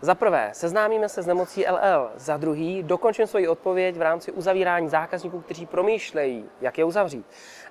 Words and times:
Za 0.00 0.14
prvé, 0.14 0.50
seznámíme 0.52 1.08
se 1.08 1.22
s 1.22 1.26
nemocí 1.26 1.64
LL. 1.66 2.10
Za 2.16 2.36
druhý, 2.36 2.82
dokončím 2.82 3.26
svoji 3.26 3.48
odpověď 3.48 3.96
v 3.96 4.02
rámci 4.02 4.32
uzavírání 4.32 4.88
zákazníků, 4.88 5.40
kteří 5.40 5.66
promýšlejí, 5.66 6.44
jak 6.60 6.78
je 6.78 6.84
uzavřít. 6.84 7.26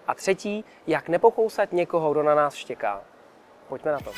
A 0.07 0.13
třetí, 0.13 0.65
jak 0.87 1.09
nepokousat 1.09 1.73
někoho, 1.73 2.11
kdo 2.11 2.23
na 2.23 2.35
nás 2.35 2.55
štěká. 2.55 3.01
Pojďme 3.67 3.91
na 3.91 3.99
to. 3.99 4.11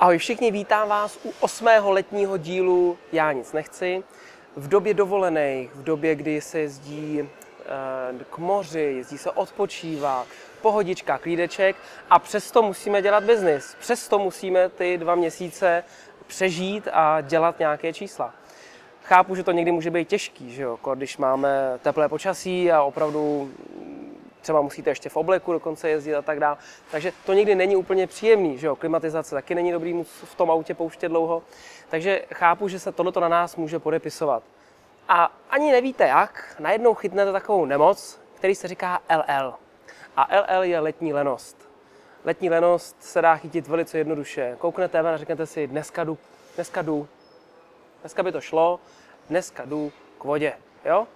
Ahoj 0.00 0.18
všichni, 0.18 0.50
vítám 0.50 0.88
vás 0.88 1.18
u 1.24 1.32
osmého 1.40 1.90
letního 1.90 2.36
dílu 2.36 2.98
Já 3.12 3.32
nic 3.32 3.52
nechci. 3.52 4.02
V 4.56 4.68
době 4.68 4.94
dovolených, 4.94 5.74
v 5.74 5.84
době, 5.84 6.14
kdy 6.14 6.40
se 6.40 6.58
jezdí 6.58 7.20
eh, 7.20 8.24
k 8.30 8.38
moři, 8.38 8.80
jezdí 8.80 9.18
se 9.18 9.30
odpočívat, 9.30 10.26
pohodička, 10.62 11.18
klídeček 11.18 11.76
a 12.10 12.18
přesto 12.18 12.62
musíme 12.62 13.02
dělat 13.02 13.24
biznis. 13.24 13.76
Přesto 13.80 14.18
musíme 14.18 14.68
ty 14.68 14.98
dva 14.98 15.14
měsíce 15.14 15.84
přežít 16.26 16.88
a 16.92 17.20
dělat 17.20 17.58
nějaké 17.58 17.92
čísla. 17.92 18.34
Chápu, 19.02 19.34
že 19.34 19.42
to 19.42 19.52
někdy 19.52 19.72
může 19.72 19.90
být 19.90 20.08
těžký, 20.08 20.50
že 20.50 20.62
jo? 20.62 20.78
když 20.94 21.16
máme 21.16 21.78
teplé 21.82 22.08
počasí 22.08 22.72
a 22.72 22.82
opravdu 22.82 23.50
třeba 24.40 24.60
musíte 24.60 24.90
ještě 24.90 25.08
v 25.08 25.16
obleku 25.16 25.52
dokonce 25.52 25.88
jezdit 25.90 26.14
a 26.14 26.22
tak 26.22 26.40
dále. 26.40 26.56
Takže 26.90 27.12
to 27.26 27.32
někdy 27.32 27.54
není 27.54 27.76
úplně 27.76 28.06
příjemný, 28.06 28.58
že 28.58 28.66
jo? 28.66 28.76
Klimatizace 28.76 29.34
taky 29.34 29.54
není 29.54 29.72
dobrý 29.72 30.04
v 30.04 30.34
tom 30.34 30.50
autě 30.50 30.74
pouštět 30.74 31.08
dlouho. 31.08 31.42
Takže 31.88 32.22
chápu, 32.34 32.68
že 32.68 32.78
se 32.78 32.92
tohleto 32.92 33.20
na 33.20 33.28
nás 33.28 33.56
může 33.56 33.78
podepisovat. 33.78 34.42
A 35.08 35.32
ani 35.50 35.72
nevíte 35.72 36.06
jak, 36.08 36.56
najednou 36.58 36.94
chytnete 36.94 37.32
takovou 37.32 37.64
nemoc, 37.64 38.20
který 38.34 38.54
se 38.54 38.68
říká 38.68 39.00
LL. 39.16 39.54
A 40.16 40.28
LL 40.36 40.62
je 40.62 40.80
letní 40.80 41.12
lenost. 41.12 41.68
Letní 42.24 42.50
lenost 42.50 42.96
se 43.00 43.22
dá 43.22 43.36
chytit 43.36 43.68
velice 43.68 43.98
jednoduše. 43.98 44.56
Kouknete 44.58 45.02
ven 45.02 45.14
a 45.14 45.16
řeknete 45.16 45.46
si, 45.46 45.66
dneska 45.66 46.04
jdu, 46.04 46.18
dneska 46.54 46.82
jdu, 46.82 47.08
dneska 48.00 48.22
by 48.22 48.32
to 48.32 48.40
šlo, 48.40 48.80
dneska 49.28 49.64
jdu 49.64 49.92
k 50.18 50.24
vodě. 50.24 50.52
Jo? 50.84 51.06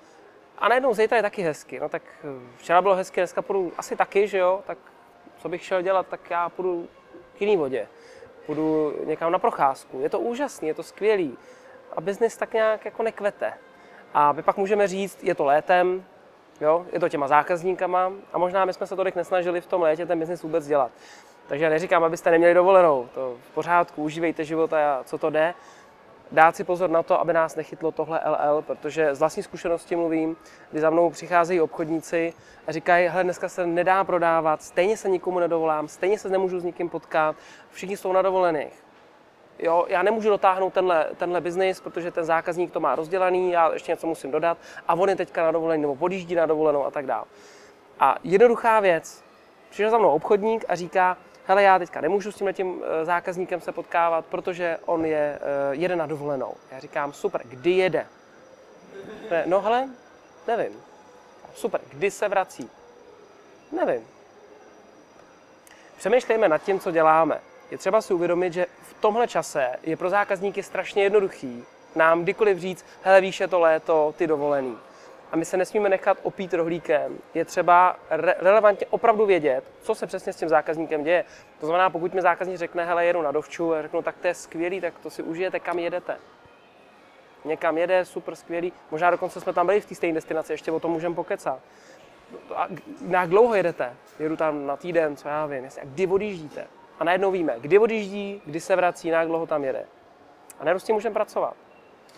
A 0.64 0.68
najednou 0.68 0.94
zítra 0.94 1.16
je 1.16 1.22
taky 1.22 1.42
hezky. 1.42 1.80
No 1.80 1.88
tak 1.88 2.02
eh, 2.24 2.56
včera 2.56 2.82
bylo 2.82 2.94
hezky, 2.94 3.20
dneska 3.20 3.42
půjdu 3.42 3.72
asi 3.78 3.96
taky, 3.96 4.28
že 4.28 4.38
jo? 4.38 4.62
Tak 4.66 4.78
co 5.38 5.48
bych 5.48 5.64
šel 5.64 5.82
dělat, 5.82 6.06
tak 6.06 6.30
já 6.30 6.48
půjdu 6.48 6.88
k 7.38 7.40
jiný 7.40 7.56
vodě. 7.56 7.88
Půjdu 8.46 8.94
někam 9.04 9.32
na 9.32 9.38
procházku. 9.38 10.00
Je 10.00 10.08
to 10.08 10.20
úžasný, 10.20 10.68
je 10.68 10.74
to 10.74 10.82
skvělý. 10.82 11.38
A 11.96 12.00
biznis 12.00 12.36
tak 12.36 12.52
nějak 12.52 12.84
jako 12.84 13.02
nekvete. 13.02 13.52
A 14.14 14.32
my 14.32 14.42
pak 14.42 14.56
můžeme 14.56 14.88
říct, 14.88 15.24
je 15.24 15.34
to 15.34 15.44
létem, 15.44 16.04
jo? 16.60 16.86
je 16.92 17.00
to 17.00 17.08
těma 17.08 17.28
zákazníkama 17.28 18.12
a 18.32 18.38
možná 18.38 18.64
my 18.64 18.72
jsme 18.72 18.86
se 18.86 18.96
tolik 18.96 19.14
nesnažili 19.14 19.60
v 19.60 19.66
tom 19.66 19.82
létě 19.82 20.06
ten 20.06 20.18
biznis 20.18 20.42
vůbec 20.42 20.66
dělat. 20.66 20.90
Takže 21.46 21.64
já 21.64 21.70
neříkám, 21.70 22.04
abyste 22.04 22.30
neměli 22.30 22.54
dovolenou, 22.54 23.08
to 23.14 23.36
v 23.50 23.54
pořádku, 23.54 24.02
užívejte 24.02 24.44
život 24.44 24.72
a 24.72 25.00
co 25.04 25.18
to 25.18 25.30
jde, 25.30 25.54
dát 26.34 26.56
si 26.56 26.64
pozor 26.64 26.90
na 26.90 27.02
to, 27.02 27.20
aby 27.20 27.32
nás 27.32 27.56
nechytlo 27.56 27.92
tohle 27.92 28.20
LL, 28.26 28.62
protože 28.62 29.14
z 29.14 29.18
vlastní 29.18 29.42
zkušenosti 29.42 29.96
mluvím, 29.96 30.36
kdy 30.70 30.80
za 30.80 30.90
mnou 30.90 31.10
přicházejí 31.10 31.60
obchodníci 31.60 32.34
a 32.66 32.72
říkají, 32.72 33.08
hele, 33.08 33.24
dneska 33.24 33.48
se 33.48 33.66
nedá 33.66 34.04
prodávat, 34.04 34.62
stejně 34.62 34.96
se 34.96 35.08
nikomu 35.08 35.38
nedovolám, 35.38 35.88
stejně 35.88 36.18
se 36.18 36.28
nemůžu 36.28 36.60
s 36.60 36.64
nikým 36.64 36.88
potkat, 36.88 37.36
všichni 37.70 37.96
jsou 37.96 38.12
na 38.12 38.22
dovolených. 38.22 38.84
Jo, 39.58 39.84
já 39.88 40.02
nemůžu 40.02 40.28
dotáhnout 40.28 40.72
tenhle, 40.72 41.08
tenhle 41.16 41.40
biznis, 41.40 41.80
protože 41.80 42.10
ten 42.10 42.24
zákazník 42.24 42.72
to 42.72 42.80
má 42.80 42.94
rozdělaný, 42.94 43.52
já 43.52 43.72
ještě 43.72 43.92
něco 43.92 44.06
musím 44.06 44.30
dodat 44.30 44.58
a 44.88 44.94
on 44.94 45.08
je 45.08 45.16
teďka 45.16 45.42
na 45.42 45.52
dovolený 45.52 45.82
nebo 45.82 45.96
podjíždí 45.96 46.34
na 46.34 46.46
dovolenou 46.46 46.86
a 46.86 46.90
tak 46.90 47.06
dále. 47.06 47.24
A 48.00 48.16
jednoduchá 48.24 48.80
věc, 48.80 49.24
přišel 49.70 49.90
za 49.90 49.98
mnou 49.98 50.10
obchodník 50.10 50.64
a 50.68 50.74
říká, 50.74 51.16
hele, 51.46 51.62
já 51.62 51.78
teďka 51.78 52.00
nemůžu 52.00 52.32
s 52.32 52.44
tím 52.52 52.82
eh, 52.82 53.04
zákazníkem 53.04 53.60
se 53.60 53.72
potkávat, 53.72 54.26
protože 54.26 54.78
on 54.86 55.04
je, 55.04 55.38
eh, 55.40 55.74
jede 55.74 55.96
na 55.96 56.06
dovolenou. 56.06 56.54
Já 56.70 56.78
říkám, 56.78 57.12
super, 57.12 57.40
kdy 57.44 57.70
jede? 57.70 58.06
No 59.46 59.60
hele, 59.60 59.88
nevím. 60.46 60.72
Super, 61.54 61.80
kdy 61.92 62.10
se 62.10 62.28
vrací? 62.28 62.70
Nevím. 63.72 64.06
Přemýšlejme 65.96 66.48
nad 66.48 66.62
tím, 66.62 66.80
co 66.80 66.90
děláme. 66.90 67.40
Je 67.70 67.78
třeba 67.78 68.00
si 68.00 68.14
uvědomit, 68.14 68.52
že 68.52 68.66
v 68.82 68.94
tomhle 69.00 69.28
čase 69.28 69.70
je 69.82 69.96
pro 69.96 70.10
zákazníky 70.10 70.62
strašně 70.62 71.02
jednoduchý 71.02 71.64
nám 71.96 72.22
kdykoliv 72.22 72.58
říct, 72.58 72.84
hele, 73.02 73.20
víš, 73.20 73.40
je 73.40 73.48
to 73.48 73.60
léto, 73.60 74.14
ty 74.16 74.26
dovolený 74.26 74.78
a 75.34 75.36
my 75.36 75.44
se 75.44 75.56
nesmíme 75.56 75.88
nechat 75.88 76.18
opít 76.22 76.54
rohlíkem. 76.54 77.18
Je 77.34 77.44
třeba 77.44 77.96
re- 78.10 78.34
relevantně 78.38 78.86
opravdu 78.90 79.26
vědět, 79.26 79.64
co 79.82 79.94
se 79.94 80.06
přesně 80.06 80.32
s 80.32 80.36
tím 80.36 80.48
zákazníkem 80.48 81.04
děje. 81.04 81.24
To 81.60 81.66
znamená, 81.66 81.90
pokud 81.90 82.14
mi 82.14 82.22
zákazník 82.22 82.58
řekne, 82.58 82.84
hele, 82.84 83.06
jedu 83.06 83.22
na 83.22 83.32
dovču, 83.32 83.74
a 83.74 83.82
řeknu, 83.82 84.02
tak 84.02 84.16
to 84.16 84.26
je 84.26 84.34
skvělý, 84.34 84.80
tak 84.80 84.98
to 84.98 85.10
si 85.10 85.22
užijete, 85.22 85.60
kam 85.60 85.78
jedete. 85.78 86.16
Někam 87.44 87.78
jede, 87.78 88.04
super 88.04 88.36
skvělý. 88.36 88.72
Možná 88.90 89.10
dokonce 89.10 89.40
jsme 89.40 89.52
tam 89.52 89.66
byli 89.66 89.80
v 89.80 89.86
té 89.86 89.94
stejné 89.94 90.14
destinaci, 90.14 90.52
ještě 90.52 90.72
o 90.72 90.80
tom 90.80 90.90
můžeme 90.90 91.14
pokecat. 91.14 91.58
A 92.54 92.68
jak 93.08 93.28
dlouho 93.28 93.54
jedete? 93.54 93.96
Jedu 94.18 94.36
tam 94.36 94.66
na 94.66 94.76
týden, 94.76 95.16
co 95.16 95.28
já 95.28 95.46
vím. 95.46 95.64
A 95.64 95.84
kdy 95.84 96.06
odjíždíte? 96.06 96.66
A 97.00 97.04
najednou 97.04 97.30
víme, 97.30 97.54
kdy 97.60 97.78
odjíždí, 97.78 98.42
kdy 98.46 98.60
se 98.60 98.76
vrací, 98.76 99.08
jak 99.08 99.28
dlouho 99.28 99.46
tam 99.46 99.64
jede. 99.64 99.84
A 100.60 100.64
najednou 100.64 100.80
s 100.80 100.84
tím 100.84 100.94
můžeme 100.94 101.12
pracovat. 101.12 101.56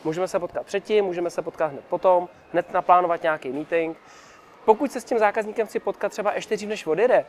Můžeme 0.07 0.29
se 0.29 0.39
potkat 0.39 0.67
předtím, 0.67 1.05
můžeme 1.05 1.31
se 1.31 1.43
potkat 1.43 1.67
hned 1.67 1.85
potom, 1.85 2.29
hned 2.53 2.73
naplánovat 2.73 3.23
nějaký 3.23 3.53
meeting. 3.53 3.97
Pokud 4.65 4.93
se 4.93 5.01
s 5.01 5.05
tím 5.05 5.19
zákazníkem 5.19 5.67
chci 5.67 5.79
potkat 5.79 6.13
třeba 6.13 6.35
ještě 6.35 6.57
dřív, 6.57 6.69
než 6.69 6.87
odjede, 6.87 7.25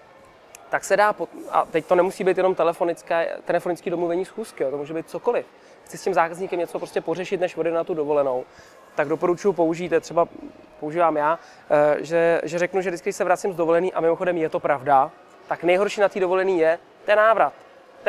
tak 0.69 0.83
se 0.83 0.97
dá, 0.97 1.13
pot... 1.13 1.29
a 1.49 1.65
teď 1.65 1.85
to 1.85 1.95
nemusí 1.95 2.23
být 2.23 2.37
jenom 2.37 2.55
telefonické, 2.55 3.37
telefonické 3.45 3.89
domluvení 3.89 4.25
schůzky, 4.25 4.63
jo, 4.63 4.71
to 4.71 4.77
může 4.77 4.93
být 4.93 5.09
cokoliv. 5.09 5.45
Chci 5.83 5.97
s 5.97 6.03
tím 6.03 6.13
zákazníkem 6.13 6.59
něco 6.59 6.79
prostě 6.79 7.01
pořešit, 7.01 7.39
než 7.39 7.57
odjede 7.57 7.77
na 7.77 7.83
tu 7.83 7.93
dovolenou, 7.93 8.45
tak 8.95 9.07
doporučuji 9.07 9.53
použít, 9.53 9.93
třeba 9.99 10.27
používám 10.79 11.17
já, 11.17 11.39
eh, 11.69 12.03
že, 12.03 12.41
že 12.43 12.59
řeknu, 12.59 12.81
že 12.81 12.89
vždycky 12.89 13.13
se 13.13 13.23
vracím 13.23 13.53
z 13.53 13.55
dovolený 13.55 13.93
a 13.93 14.01
mimochodem 14.01 14.37
je 14.37 14.49
to 14.49 14.59
pravda, 14.59 15.11
tak 15.47 15.63
nejhorší 15.63 16.01
na 16.01 16.09
té 16.09 16.19
dovolený 16.19 16.59
je 16.59 16.79
ten 17.05 17.17
návrat 17.17 17.53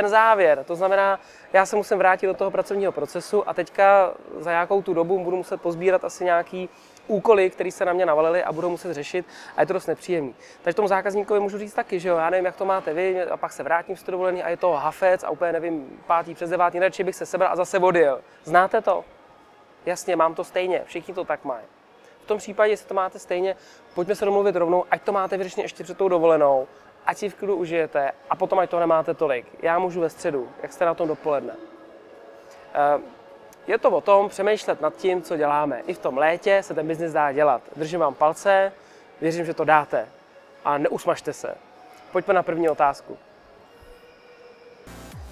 ten 0.00 0.08
závěr. 0.08 0.64
To 0.64 0.76
znamená, 0.76 1.20
já 1.52 1.66
se 1.66 1.76
musím 1.76 1.98
vrátit 1.98 2.26
do 2.26 2.34
toho 2.34 2.50
pracovního 2.50 2.92
procesu 2.92 3.48
a 3.48 3.54
teďka 3.54 4.14
za 4.38 4.50
nějakou 4.50 4.82
tu 4.82 4.94
dobu 4.94 5.24
budu 5.24 5.36
muset 5.36 5.62
pozbírat 5.62 6.04
asi 6.04 6.24
nějaký 6.24 6.68
úkoly, 7.06 7.50
které 7.50 7.70
se 7.70 7.84
na 7.84 7.92
mě 7.92 8.06
navalily 8.06 8.44
a 8.44 8.52
budou 8.52 8.70
muset 8.70 8.94
řešit 8.94 9.26
a 9.56 9.60
je 9.60 9.66
to 9.66 9.72
dost 9.72 9.86
nepříjemný. 9.86 10.34
Takže 10.62 10.76
tomu 10.76 10.88
zákazníkovi 10.88 11.40
můžu 11.40 11.58
říct 11.58 11.74
taky, 11.74 12.00
že 12.00 12.08
jo, 12.08 12.16
já 12.16 12.30
nevím, 12.30 12.46
jak 12.46 12.56
to 12.56 12.64
máte 12.64 12.94
vy, 12.94 13.22
a 13.22 13.36
pak 13.36 13.52
se 13.52 13.62
vrátím 13.62 13.96
z 13.96 14.02
dovolený 14.02 14.42
a 14.42 14.48
je 14.48 14.56
to 14.56 14.72
hafec 14.72 15.24
a 15.24 15.30
úplně 15.30 15.52
nevím, 15.52 16.00
pátý 16.06 16.34
přes 16.34 16.50
devátý, 16.50 16.78
radši 16.78 17.04
bych 17.04 17.16
se 17.16 17.26
sebral 17.26 17.52
a 17.52 17.56
zase 17.56 17.78
odjel. 17.78 18.20
Znáte 18.44 18.80
to? 18.80 19.04
Jasně, 19.86 20.16
mám 20.16 20.34
to 20.34 20.44
stejně, 20.44 20.82
všichni 20.84 21.14
to 21.14 21.24
tak 21.24 21.44
mají. 21.44 21.64
V 22.22 22.26
tom 22.26 22.38
případě, 22.38 22.72
jestli 22.72 22.88
to 22.88 22.94
máte 22.94 23.18
stejně, 23.18 23.56
pojďme 23.94 24.14
se 24.14 24.24
domluvit 24.24 24.56
rovnou, 24.56 24.84
ať 24.90 25.02
to 25.02 25.12
máte 25.12 25.36
vyřešené 25.36 25.64
ještě 25.64 25.84
před 25.84 25.98
tou 25.98 26.08
dovolenou 26.08 26.66
ať 27.08 27.16
si 27.16 27.28
v 27.28 27.34
klidu 27.34 27.56
užijete 27.56 28.12
a 28.30 28.36
potom 28.36 28.60
ať 28.60 28.70
to 28.70 28.80
nemáte 28.80 29.14
tolik. 29.14 29.46
Já 29.62 29.78
můžu 29.78 30.00
ve 30.00 30.10
středu, 30.10 30.48
jak 30.62 30.72
jste 30.72 30.84
na 30.84 30.94
tom 30.94 31.08
dopoledne. 31.08 31.56
Eh, 32.74 33.00
je 33.66 33.78
to 33.78 33.90
o 33.90 34.00
tom 34.00 34.28
přemýšlet 34.28 34.80
nad 34.80 34.96
tím, 34.96 35.22
co 35.22 35.36
děláme. 35.36 35.80
I 35.86 35.94
v 35.94 35.98
tom 35.98 36.18
létě 36.18 36.62
se 36.62 36.74
ten 36.74 36.86
biznis 36.86 37.12
dá 37.12 37.32
dělat. 37.32 37.62
Držím 37.76 38.00
vám 38.00 38.14
palce, 38.14 38.72
věřím, 39.20 39.44
že 39.44 39.54
to 39.54 39.64
dáte. 39.64 40.08
A 40.64 40.78
neusmažte 40.78 41.32
se. 41.32 41.54
Pojďme 42.12 42.34
na 42.34 42.42
první 42.42 42.68
otázku. 42.68 43.18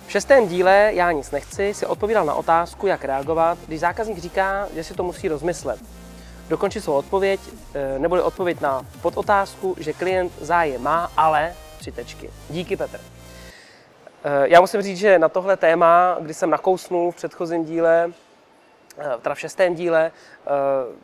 V 0.07 0.11
šestém 0.11 0.49
díle 0.49 0.91
Já 0.95 1.13
nic 1.13 1.31
nechci 1.31 1.75
si 1.75 1.87
odpovídal 1.87 2.25
na 2.25 2.35
otázku, 2.35 2.87
jak 2.87 3.05
reagovat, 3.05 3.59
když 3.67 3.81
zákazník 3.81 4.19
říká, 4.19 4.69
že 4.75 4.85
si 4.85 4.95
to 4.95 5.03
musí 5.03 5.29
rozmyslet. 5.29 5.81
Dokončit 6.49 6.81
svou 6.81 6.95
odpověď, 6.95 7.41
eh, 7.75 7.99
neboli 7.99 8.23
odpověď 8.23 8.61
na 8.61 8.87
podotázku, 9.03 9.77
že 9.79 9.93
klient 9.93 10.33
zájem 10.41 10.83
má, 10.83 11.11
ale 11.17 11.55
tři 11.87 11.93
tečky. 11.93 12.31
Díky, 12.51 12.77
Petr. 12.77 13.01
Eh, 14.25 14.49
já 14.49 14.61
musím 14.61 14.83
říct, 14.83 14.99
že 14.99 15.19
na 15.19 15.29
tohle 15.29 15.57
téma, 15.57 16.17
kdy 16.21 16.35
jsem 16.35 16.51
nakousnul 16.51 17.11
v 17.11 17.17
předchozím 17.17 17.65
díle, 17.65 18.13
eh, 18.99 19.05
teda 19.23 19.35
v 19.35 19.41
šestém 19.41 19.75
díle, 19.75 20.13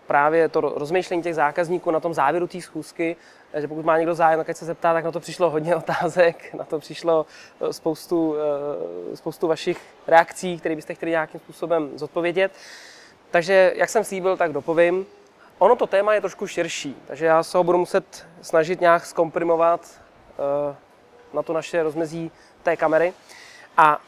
právě 0.06 0.48
to 0.48 0.60
rozmýšlení 0.60 1.22
těch 1.22 1.34
zákazníků 1.34 1.90
na 1.90 2.00
tom 2.00 2.14
závěru 2.14 2.46
té 2.46 2.60
schůzky, 2.60 3.16
že 3.54 3.68
pokud 3.68 3.84
má 3.84 3.98
někdo 3.98 4.14
zájem, 4.14 4.44
tak 4.44 4.56
se 4.56 4.64
zeptá, 4.64 4.92
tak 4.92 5.04
na 5.04 5.12
to 5.12 5.20
přišlo 5.20 5.50
hodně 5.50 5.76
otázek, 5.82 6.54
na 6.54 6.64
to 6.64 6.78
přišlo 6.78 7.26
spoustu, 7.70 8.34
spoustu 9.14 9.48
vašich 9.48 9.80
reakcí, 10.06 10.58
které 10.58 10.76
byste 10.76 10.94
chtěli 10.94 11.10
nějakým 11.10 11.40
způsobem 11.40 11.90
zodpovědět. 11.94 12.52
Takže, 13.30 13.72
jak 13.76 13.88
jsem 13.88 14.04
slíbil, 14.04 14.36
tak 14.36 14.52
dopovím. 14.52 15.06
Ono 15.58 15.76
to 15.76 15.86
téma 15.86 16.14
je 16.14 16.20
trošku 16.20 16.46
širší, 16.46 16.96
takže 17.06 17.26
já 17.26 17.42
se 17.42 17.58
ho 17.58 17.64
budu 17.64 17.78
muset 17.78 18.26
snažit 18.42 18.80
nějak 18.80 19.06
zkomprimovat 19.06 20.01
na 21.32 21.42
to 21.42 21.52
naše 21.52 21.82
rozmezí 21.82 22.32
té 22.62 22.76
kamery. 22.76 23.12
A 23.76 24.00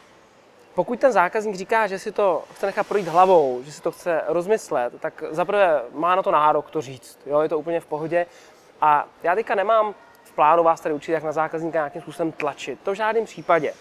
pokud 0.74 1.00
ten 1.00 1.12
zákazník 1.12 1.56
říká, 1.56 1.86
že 1.86 1.98
si 1.98 2.12
to 2.12 2.44
chce 2.54 2.66
nechat 2.66 2.86
projít 2.86 3.08
hlavou, 3.08 3.60
že 3.64 3.72
si 3.72 3.82
to 3.82 3.92
chce 3.92 4.22
rozmyslet, 4.26 5.00
tak 5.00 5.24
zaprvé 5.30 5.82
má 5.92 6.14
na 6.14 6.22
to 6.22 6.30
nárok 6.30 6.70
to 6.70 6.80
říct. 6.80 7.18
Jo, 7.26 7.40
je 7.40 7.48
to 7.48 7.58
úplně 7.58 7.80
v 7.80 7.86
pohodě. 7.86 8.26
A 8.80 9.06
já 9.22 9.34
teďka 9.34 9.54
nemám 9.54 9.94
v 10.22 10.32
plánu 10.32 10.62
vás 10.62 10.80
tady 10.80 10.94
učit, 10.94 11.12
jak 11.12 11.22
na 11.22 11.32
zákazníka 11.32 11.78
nějakým 11.78 12.02
způsobem 12.02 12.32
tlačit. 12.32 12.80
To 12.82 12.92
v 12.92 12.94
žádném 12.94 13.24
případě. 13.24 13.74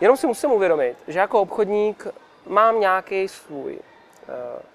Jenom 0.00 0.16
si 0.16 0.26
musím 0.26 0.52
uvědomit, 0.52 0.96
že 1.08 1.18
jako 1.18 1.40
obchodník 1.40 2.06
mám 2.46 2.80
nějaký 2.80 3.28
svůj 3.28 3.72
uh, 3.72 3.80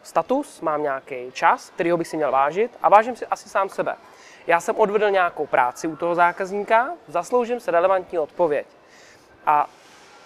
status, 0.04 0.62
mám 0.62 0.84
nějaký 0.84 1.32
čas, 1.32 1.70
kterýho 1.70 1.98
bych 1.98 2.08
si 2.08 2.18
měl 2.18 2.32
vážit 2.32 2.72
a 2.82 2.90
vážím 2.90 3.16
si 3.16 3.26
asi 3.26 3.50
sám 3.50 3.70
sebe. 3.70 3.96
Já 4.48 4.60
jsem 4.60 4.76
odvedl 4.76 5.10
nějakou 5.10 5.46
práci 5.46 5.88
u 5.88 5.96
toho 5.96 6.16
zákazníka, 6.16 6.90
zasloužím 7.08 7.60
se 7.60 7.72
relevantní 7.72 8.20
odpověď. 8.20 8.68
A 9.46 9.70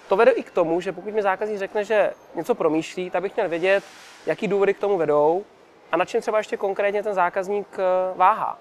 to 0.07 0.15
vede 0.15 0.31
i 0.31 0.43
k 0.43 0.51
tomu, 0.51 0.81
že 0.81 0.91
pokud 0.91 1.13
mi 1.13 1.21
zákazník 1.21 1.59
řekne, 1.59 1.83
že 1.83 2.13
něco 2.35 2.55
promýšlí, 2.55 3.09
tak 3.09 3.21
bych 3.21 3.35
měl 3.35 3.49
vědět, 3.49 3.83
jaký 4.25 4.47
důvody 4.47 4.73
k 4.73 4.79
tomu 4.79 4.97
vedou 4.97 5.45
a 5.91 5.97
na 5.97 6.05
čem 6.05 6.21
třeba 6.21 6.37
ještě 6.37 6.57
konkrétně 6.57 7.03
ten 7.03 7.13
zákazník 7.13 7.67
eh, 7.73 7.83
váhá. 8.15 8.59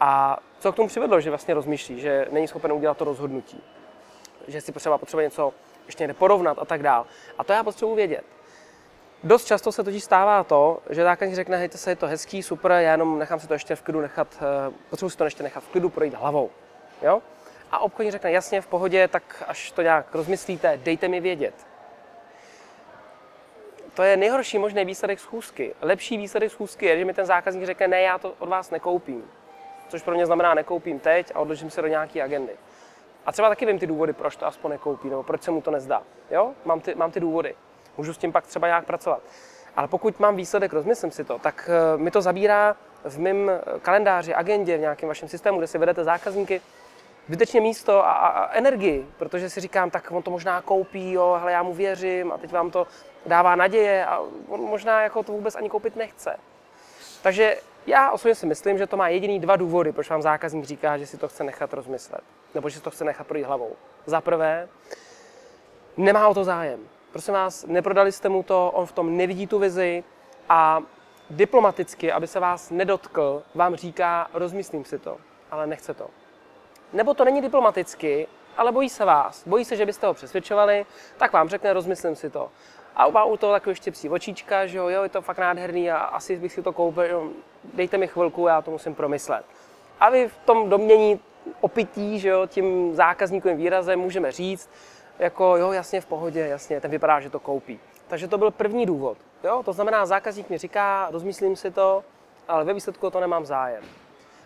A 0.00 0.38
co 0.60 0.72
k 0.72 0.76
tomu 0.76 0.88
přivedlo, 0.88 1.20
že 1.20 1.30
vlastně 1.30 1.54
rozmýšlí, 1.54 2.00
že 2.00 2.26
není 2.30 2.48
schopen 2.48 2.72
udělat 2.72 2.96
to 2.96 3.04
rozhodnutí, 3.04 3.62
že 4.48 4.60
si 4.60 4.72
potřeba 4.72 4.98
potřebuje 4.98 5.26
něco 5.26 5.54
ještě 5.86 6.04
někde 6.04 6.14
porovnat 6.14 6.58
a 6.58 6.64
tak 6.64 6.82
dál. 6.82 7.06
A 7.38 7.44
to 7.44 7.52
já 7.52 7.64
potřebuji 7.64 7.94
vědět. 7.94 8.24
Dost 9.24 9.44
často 9.44 9.72
se 9.72 9.84
totiž 9.84 10.04
stává 10.04 10.44
to, 10.44 10.82
že 10.90 11.02
zákazník 11.02 11.36
řekne, 11.36 11.56
hejte 11.56 11.78
se, 11.78 11.90
je 11.90 11.96
to 11.96 12.06
hezký, 12.06 12.42
super, 12.42 12.70
já 12.70 12.90
jenom 12.90 13.18
nechám 13.18 13.40
si 13.40 13.48
to 13.48 13.52
ještě 13.52 13.74
v 13.74 13.82
klidu 13.82 14.00
nechat, 14.00 14.28
eh, 14.40 14.72
potřebuji 14.90 15.10
si 15.10 15.16
to 15.16 15.24
ještě 15.24 15.42
nechat 15.42 15.64
v 15.64 15.68
klidu 15.68 15.88
projít 15.88 16.14
hlavou. 16.14 16.50
Jo? 17.02 17.22
A 17.70 17.78
obchodník 17.78 18.12
řekne, 18.12 18.32
jasně, 18.32 18.60
v 18.60 18.66
pohodě, 18.66 19.08
tak 19.08 19.44
až 19.46 19.70
to 19.70 19.82
nějak 19.82 20.14
rozmyslíte, 20.14 20.80
dejte 20.82 21.08
mi 21.08 21.20
vědět. 21.20 21.54
To 23.94 24.02
je 24.02 24.16
nejhorší 24.16 24.58
možný 24.58 24.84
výsledek 24.84 25.20
schůzky. 25.20 25.74
Lepší 25.80 26.16
výsledek 26.16 26.50
schůzky 26.50 26.86
je, 26.86 26.98
že 26.98 27.04
mi 27.04 27.14
ten 27.14 27.26
zákazník 27.26 27.66
řekne, 27.66 27.88
ne, 27.88 28.02
já 28.02 28.18
to 28.18 28.34
od 28.38 28.48
vás 28.48 28.70
nekoupím. 28.70 29.24
Což 29.88 30.02
pro 30.02 30.14
mě 30.14 30.26
znamená, 30.26 30.54
nekoupím 30.54 30.98
teď 30.98 31.32
a 31.34 31.38
odložím 31.38 31.70
se 31.70 31.82
do 31.82 31.88
nějaké 31.88 32.22
agendy. 32.22 32.52
A 33.26 33.32
třeba 33.32 33.48
taky 33.48 33.66
vím 33.66 33.78
ty 33.78 33.86
důvody, 33.86 34.12
proč 34.12 34.36
to 34.36 34.46
aspoň 34.46 34.70
nekoupí, 34.70 35.10
nebo 35.10 35.22
proč 35.22 35.42
se 35.42 35.50
mu 35.50 35.60
to 35.60 35.70
nezdá. 35.70 36.02
Jo? 36.30 36.52
Mám, 36.64 36.80
ty, 36.80 36.94
mám 36.94 37.10
ty 37.10 37.20
důvody. 37.20 37.54
Můžu 37.98 38.14
s 38.14 38.18
tím 38.18 38.32
pak 38.32 38.46
třeba 38.46 38.66
nějak 38.66 38.84
pracovat. 38.84 39.22
Ale 39.76 39.88
pokud 39.88 40.20
mám 40.20 40.36
výsledek, 40.36 40.72
rozmyslím 40.72 41.10
si 41.10 41.24
to, 41.24 41.38
tak 41.38 41.70
eh, 41.72 41.98
mi 41.98 42.10
to 42.10 42.22
zabírá 42.22 42.76
v 43.04 43.18
mém 43.18 43.50
kalendáři, 43.82 44.34
agendě, 44.34 44.76
v 44.76 44.80
nějakém 44.80 45.08
vašem 45.08 45.28
systému, 45.28 45.58
kde 45.58 45.66
si 45.66 45.78
vedete 45.78 46.04
zákazníky, 46.04 46.60
zbytečně 47.26 47.60
místo 47.60 48.06
a, 48.06 48.12
a, 48.12 48.28
a 48.28 48.52
energii, 48.52 49.06
protože 49.18 49.50
si 49.50 49.60
říkám, 49.60 49.90
tak 49.90 50.10
on 50.10 50.22
to 50.22 50.30
možná 50.30 50.62
koupí, 50.62 51.12
jo, 51.12 51.36
hele, 51.40 51.52
já 51.52 51.62
mu 51.62 51.74
věřím 51.74 52.32
a 52.32 52.38
teď 52.38 52.52
vám 52.52 52.70
to 52.70 52.86
dává 53.26 53.54
naděje 53.56 54.06
a 54.06 54.20
on 54.48 54.60
možná 54.60 55.02
jako 55.02 55.22
to 55.22 55.32
vůbec 55.32 55.54
ani 55.54 55.70
koupit 55.70 55.96
nechce. 55.96 56.36
Takže 57.22 57.56
já 57.86 58.10
osobně 58.10 58.34
si 58.34 58.46
myslím, 58.46 58.78
že 58.78 58.86
to 58.86 58.96
má 58.96 59.08
jediný 59.08 59.40
dva 59.40 59.56
důvody, 59.56 59.92
proč 59.92 60.10
vám 60.10 60.22
zákazník 60.22 60.64
říká, 60.64 60.98
že 60.98 61.06
si 61.06 61.16
to 61.16 61.28
chce 61.28 61.44
nechat 61.44 61.72
rozmyslet, 61.72 62.24
nebo 62.54 62.68
že 62.68 62.76
si 62.76 62.82
to 62.82 62.90
chce 62.90 63.04
nechat 63.04 63.26
projít 63.26 63.44
hlavou. 63.44 63.76
Za 64.06 64.20
prvé, 64.20 64.68
nemá 65.96 66.28
o 66.28 66.34
to 66.34 66.44
zájem. 66.44 66.80
Prosím 67.12 67.34
vás, 67.34 67.66
neprodali 67.66 68.12
jste 68.12 68.28
mu 68.28 68.42
to, 68.42 68.70
on 68.74 68.86
v 68.86 68.92
tom 68.92 69.16
nevidí 69.16 69.46
tu 69.46 69.58
vizi 69.58 70.04
a 70.48 70.80
diplomaticky, 71.30 72.12
aby 72.12 72.26
se 72.26 72.40
vás 72.40 72.70
nedotkl, 72.70 73.42
vám 73.54 73.74
říká, 73.74 74.28
rozmyslím 74.34 74.84
si 74.84 74.98
to, 74.98 75.16
ale 75.50 75.66
nechce 75.66 75.94
to. 75.94 76.06
Nebo 76.92 77.14
to 77.14 77.24
není 77.24 77.42
diplomaticky, 77.42 78.26
ale 78.56 78.72
bojí 78.72 78.88
se 78.88 79.04
vás. 79.04 79.48
Bojí 79.48 79.64
se, 79.64 79.76
že 79.76 79.86
byste 79.86 80.06
ho 80.06 80.14
přesvědčovali, 80.14 80.86
tak 81.16 81.32
vám 81.32 81.48
řekne, 81.48 81.72
rozmyslím 81.72 82.16
si 82.16 82.30
to. 82.30 82.50
A 82.96 83.08
má 83.08 83.24
u 83.24 83.36
toho 83.36 83.52
takový 83.52 83.70
ještě 83.70 83.90
psí 83.90 84.08
očička, 84.08 84.66
že 84.66 84.78
jo, 84.78 84.88
jo, 84.88 85.02
je 85.02 85.08
to 85.08 85.22
fakt 85.22 85.38
nádherný 85.38 85.90
a 85.90 85.96
asi 85.96 86.36
bych 86.36 86.52
si 86.52 86.62
to 86.62 86.72
koupil, 86.72 87.04
jo, 87.04 87.28
dejte 87.74 87.98
mi 87.98 88.08
chvilku, 88.08 88.46
já 88.46 88.62
to 88.62 88.70
musím 88.70 88.94
promyslet. 88.94 89.44
A 90.00 90.10
vy 90.10 90.28
v 90.28 90.36
tom 90.44 90.70
domění 90.70 91.20
opití, 91.60 92.18
že 92.18 92.28
jo, 92.28 92.46
tím 92.46 92.94
zákazníkovým 92.94 93.56
výrazem 93.56 94.00
můžeme 94.00 94.32
říct, 94.32 94.70
jako 95.18 95.56
jo, 95.56 95.72
jasně 95.72 96.00
v 96.00 96.06
pohodě, 96.06 96.40
jasně, 96.40 96.80
ten 96.80 96.90
vypadá, 96.90 97.20
že 97.20 97.30
to 97.30 97.40
koupí. 97.40 97.80
Takže 98.08 98.28
to 98.28 98.38
byl 98.38 98.50
první 98.50 98.86
důvod. 98.86 99.18
Jo? 99.44 99.62
To 99.62 99.72
znamená, 99.72 100.06
zákazník 100.06 100.50
mi 100.50 100.58
říká, 100.58 101.08
rozmyslím 101.10 101.56
si 101.56 101.70
to, 101.70 102.04
ale 102.48 102.64
ve 102.64 102.74
výsledku 102.74 103.10
to 103.10 103.20
nemám 103.20 103.46
zájem. 103.46 103.84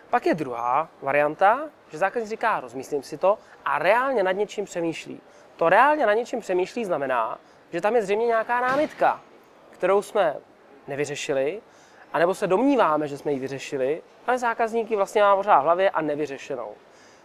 Pak 0.09 0.25
je 0.25 0.35
druhá 0.35 0.89
varianta, 1.01 1.61
že 1.91 1.97
zákazník 1.97 2.29
říká, 2.29 2.59
rozmyslím 2.59 3.03
si 3.03 3.17
to 3.17 3.37
a 3.65 3.79
reálně 3.79 4.23
nad 4.23 4.31
něčím 4.31 4.65
přemýšlí. 4.65 5.21
To 5.55 5.69
reálně 5.69 6.05
nad 6.05 6.13
něčím 6.13 6.39
přemýšlí 6.39 6.85
znamená, 6.85 7.39
že 7.71 7.81
tam 7.81 7.95
je 7.95 8.03
zřejmě 8.03 8.25
nějaká 8.25 8.61
námitka, 8.61 9.21
kterou 9.69 10.01
jsme 10.01 10.35
nevyřešili, 10.87 11.61
anebo 12.13 12.33
se 12.33 12.47
domníváme, 12.47 13.07
že 13.07 13.17
jsme 13.17 13.31
ji 13.31 13.39
vyřešili, 13.39 14.01
ale 14.27 14.37
zákazník 14.37 14.91
ji 14.91 14.97
vlastně 14.97 15.21
má 15.21 15.35
pořád 15.35 15.59
v 15.59 15.63
hlavě 15.63 15.89
a 15.89 16.01
nevyřešenou. 16.01 16.71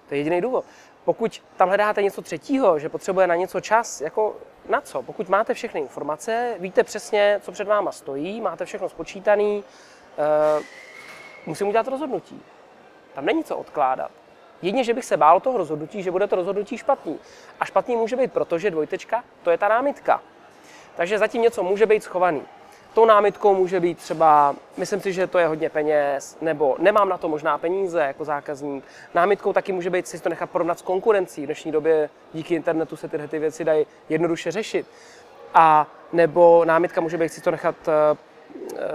To 0.08 0.14
je 0.14 0.20
jediný 0.20 0.40
důvod. 0.40 0.64
Pokud 1.08 1.43
tam 1.56 1.69
hledáte 1.69 2.02
něco 2.02 2.22
třetího, 2.22 2.78
že 2.78 2.88
potřebuje 2.88 3.26
na 3.26 3.34
něco 3.34 3.60
čas, 3.60 4.00
jako 4.00 4.37
na 4.69 4.81
co? 4.81 5.02
Pokud 5.02 5.28
máte 5.28 5.55
všechny 5.55 5.81
informace, 5.81 6.55
víte 6.58 6.84
přesně, 6.84 7.40
co 7.43 7.52
před 7.52 7.69
váma 7.69 7.93
stojí, 7.93 8.40
máte 8.40 8.64
všechno 8.64 8.88
spočítané, 8.88 9.43
uh, 9.43 9.62
musím 11.46 11.69
udělat 11.69 11.88
rozhodnutí. 11.88 12.43
Tam 13.14 13.25
není 13.25 13.44
co 13.44 13.56
odkládat. 13.56 14.10
Jedině, 14.62 14.84
že 14.84 14.94
bych 14.94 15.05
se 15.05 15.16
bál 15.16 15.40
toho 15.40 15.58
rozhodnutí, 15.58 16.02
že 16.02 16.10
bude 16.10 16.26
to 16.26 16.37
rozhodnutí 16.37 16.78
špatný. 16.78 17.19
A 17.60 17.64
špatný 17.64 17.96
může 17.96 18.16
být 18.16 18.32
proto, 18.32 18.58
že 18.58 18.70
dvojtečka, 18.70 19.25
to 19.43 19.50
je 19.50 19.58
ta 19.58 19.69
námitka. 19.69 20.22
Takže 20.96 21.19
zatím 21.19 21.43
něco 21.43 21.62
může 21.62 21.87
být 21.87 22.02
schovaný. 22.02 22.43
Tou 22.94 23.05
námitkou 23.05 23.55
může 23.55 23.81
být 23.81 23.99
třeba, 23.99 24.55
myslím 24.76 25.00
si, 25.00 25.12
že 25.12 25.26
to 25.26 25.38
je 25.38 25.46
hodně 25.46 25.70
peněz, 25.70 26.37
nebo 26.40 26.76
nemám 26.79 27.08
na 27.08 27.19
to 27.19 27.29
možná 27.29 27.58
peníze 27.58 28.00
jako 28.00 28.25
zákazník. 28.25 28.85
Námitkou 29.14 29.52
taky 29.52 29.73
může 29.73 29.90
být 29.90 30.08
si 30.08 30.20
to 30.20 30.29
nechat 30.29 30.50
porovnat 30.50 30.79
s 30.79 30.82
konkurencí. 30.82 31.43
V 31.43 31.46
dnešní 31.46 31.73
době 31.73 32.11
díky 32.32 32.55
internetu 32.55 32.96
se 32.96 33.08
tyhle 33.08 33.29
ty 33.29 33.38
věci 33.38 33.64
dají 33.64 33.87
jednoduše 34.08 34.50
řešit. 34.50 34.87
A 35.55 35.87
nebo 36.12 36.64
námitka 36.64 37.00
může 37.00 37.19
být 37.19 37.29
si 37.29 37.40
to 37.40 37.50
nechat 37.50 37.75
uh, 37.88 37.93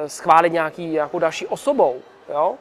schválit 0.07 0.54
nějaký, 0.54 0.88
nějakou 0.88 1.19
další 1.19 1.48
osobou. 1.48 2.01
Jo? 2.30 2.56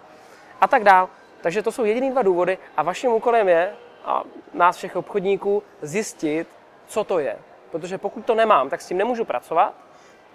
A 0.61 0.69
tak 0.69 0.85
dál. 0.85 1.09
Takže 1.41 1.63
to 1.63 1.73
jsou 1.73 1.85
jediný 1.85 2.11
dva 2.11 2.23
důvody 2.23 2.59
a 2.77 2.83
vaším 2.83 3.13
úkolem 3.13 3.49
je, 3.49 3.73
a 4.05 4.23
nás 4.55 4.77
všech 4.77 4.97
obchodníků, 4.97 5.63
zjistit, 5.83 6.49
co 6.87 7.05
to 7.05 7.19
je. 7.19 7.37
Protože 7.71 7.99
pokud 7.99 8.25
to 8.25 8.35
nemám, 8.35 8.71
tak 8.71 8.81
s 8.81 8.87
tím 8.87 8.99
nemůžu 8.99 9.25
pracovat 9.25 9.75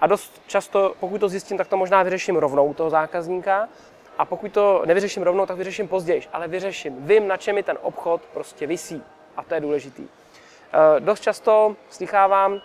a 0.01 0.07
dost 0.07 0.41
často, 0.47 0.93
pokud 0.99 1.17
to 1.17 1.29
zjistím, 1.29 1.57
tak 1.57 1.67
to 1.67 1.77
možná 1.77 2.03
vyřeším 2.03 2.35
rovnou 2.35 2.73
toho 2.73 2.89
zákazníka 2.89 3.69
a 4.17 4.25
pokud 4.25 4.51
to 4.51 4.83
nevyřeším 4.85 5.23
rovnou, 5.23 5.45
tak 5.45 5.57
vyřeším 5.57 5.87
později, 5.87 6.23
ale 6.33 6.47
vyřeším. 6.47 6.95
Vím, 6.99 7.27
na 7.27 7.37
čem 7.37 7.55
mi 7.55 7.63
ten 7.63 7.77
obchod 7.81 8.21
prostě 8.33 8.67
visí 8.67 9.03
a 9.37 9.43
to 9.43 9.53
je 9.53 9.61
důležitý. 9.61 10.03
E, 10.03 10.99
dost 10.99 11.21
často 11.21 11.75
slychávám 11.89 12.61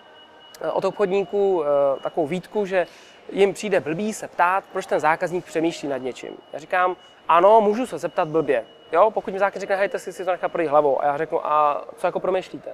e, 0.61 0.71
od 0.71 0.85
obchodníků 0.85 1.63
e, 1.63 1.99
takovou 1.99 2.27
výtku, 2.27 2.65
že 2.65 2.87
jim 3.31 3.53
přijde 3.53 3.79
blbý 3.79 4.13
se 4.13 4.27
ptát, 4.27 4.63
proč 4.71 4.85
ten 4.85 4.99
zákazník 4.99 5.45
přemýšlí 5.45 5.89
nad 5.89 5.97
něčím. 5.97 6.37
Já 6.53 6.59
říkám, 6.59 6.95
ano, 7.27 7.61
můžu 7.61 7.85
se 7.85 7.97
zeptat 7.97 8.27
blbě. 8.27 8.65
Jo, 8.91 9.11
pokud 9.11 9.33
mi 9.33 9.39
zákazník 9.39 9.61
řekne, 9.61 9.75
hejte 9.75 9.99
si, 9.99 10.13
si 10.13 10.25
to 10.25 10.31
nechá 10.31 10.49
projít 10.49 10.67
hlavou. 10.67 11.01
A 11.01 11.05
já 11.05 11.17
řeknu, 11.17 11.47
a 11.47 11.85
co 11.97 12.07
jako 12.07 12.19
promýšlíte? 12.19 12.71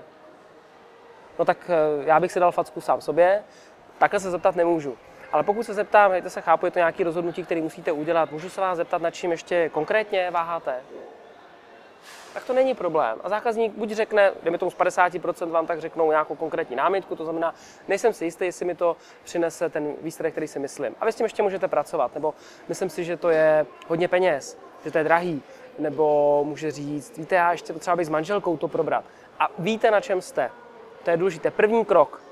No 1.39 1.45
tak 1.45 1.71
já 2.05 2.19
bych 2.19 2.31
si 2.31 2.39
dal 2.39 2.51
facku 2.51 2.81
sám 2.81 3.01
sobě, 3.01 3.43
takhle 3.99 4.19
se 4.19 4.31
zeptat 4.31 4.55
nemůžu. 4.55 4.97
Ale 5.31 5.43
pokud 5.43 5.63
se 5.63 5.73
zeptám, 5.73 6.11
hejte 6.11 6.29
se, 6.29 6.41
chápu, 6.41 6.65
je 6.65 6.71
to 6.71 6.79
nějaké 6.79 7.03
rozhodnutí, 7.03 7.43
které 7.43 7.61
musíte 7.61 7.91
udělat, 7.91 8.31
můžu 8.31 8.49
se 8.49 8.61
vás 8.61 8.77
zeptat, 8.77 9.01
nad 9.01 9.11
čím 9.11 9.31
ještě 9.31 9.69
konkrétně 9.69 10.31
váháte? 10.31 10.75
Tak 12.33 12.43
to 12.43 12.53
není 12.53 12.73
problém. 12.73 13.17
A 13.23 13.29
zákazník 13.29 13.73
buď 13.73 13.91
řekne, 13.91 14.31
dejme 14.43 14.57
tomu 14.57 14.71
z 14.71 14.75
50% 14.75 15.49
vám 15.49 15.67
tak 15.67 15.79
řeknou 15.79 16.09
nějakou 16.09 16.35
konkrétní 16.35 16.75
námitku, 16.75 17.15
to 17.15 17.23
znamená, 17.23 17.55
nejsem 17.87 18.13
si 18.13 18.25
jistý, 18.25 18.45
jestli 18.45 18.65
mi 18.65 18.75
to 18.75 18.97
přinese 19.23 19.69
ten 19.69 19.93
výsledek, 20.01 20.33
který 20.33 20.47
si 20.47 20.59
myslím. 20.59 20.95
A 21.01 21.05
vy 21.05 21.11
s 21.11 21.15
tím 21.15 21.25
ještě 21.25 21.43
můžete 21.43 21.67
pracovat, 21.67 22.13
nebo 22.13 22.33
myslím 22.67 22.89
si, 22.89 23.03
že 23.03 23.17
to 23.17 23.29
je 23.29 23.65
hodně 23.87 24.07
peněz, 24.07 24.57
že 24.85 24.91
to 24.91 24.97
je 24.97 25.03
drahý, 25.03 25.43
nebo 25.79 26.43
může 26.43 26.71
říct, 26.71 27.17
víte, 27.17 27.35
já 27.35 27.51
ještě 27.51 27.73
potřeba 27.73 27.95
být 27.95 28.05
s 28.05 28.09
manželkou 28.09 28.57
to 28.57 28.67
probrat. 28.67 29.05
A 29.39 29.49
víte, 29.59 29.91
na 29.91 30.01
čem 30.01 30.21
jste. 30.21 30.51
To 31.03 31.09
je 31.09 31.17
důležité. 31.17 31.51
První 31.51 31.85
krok. 31.85 32.28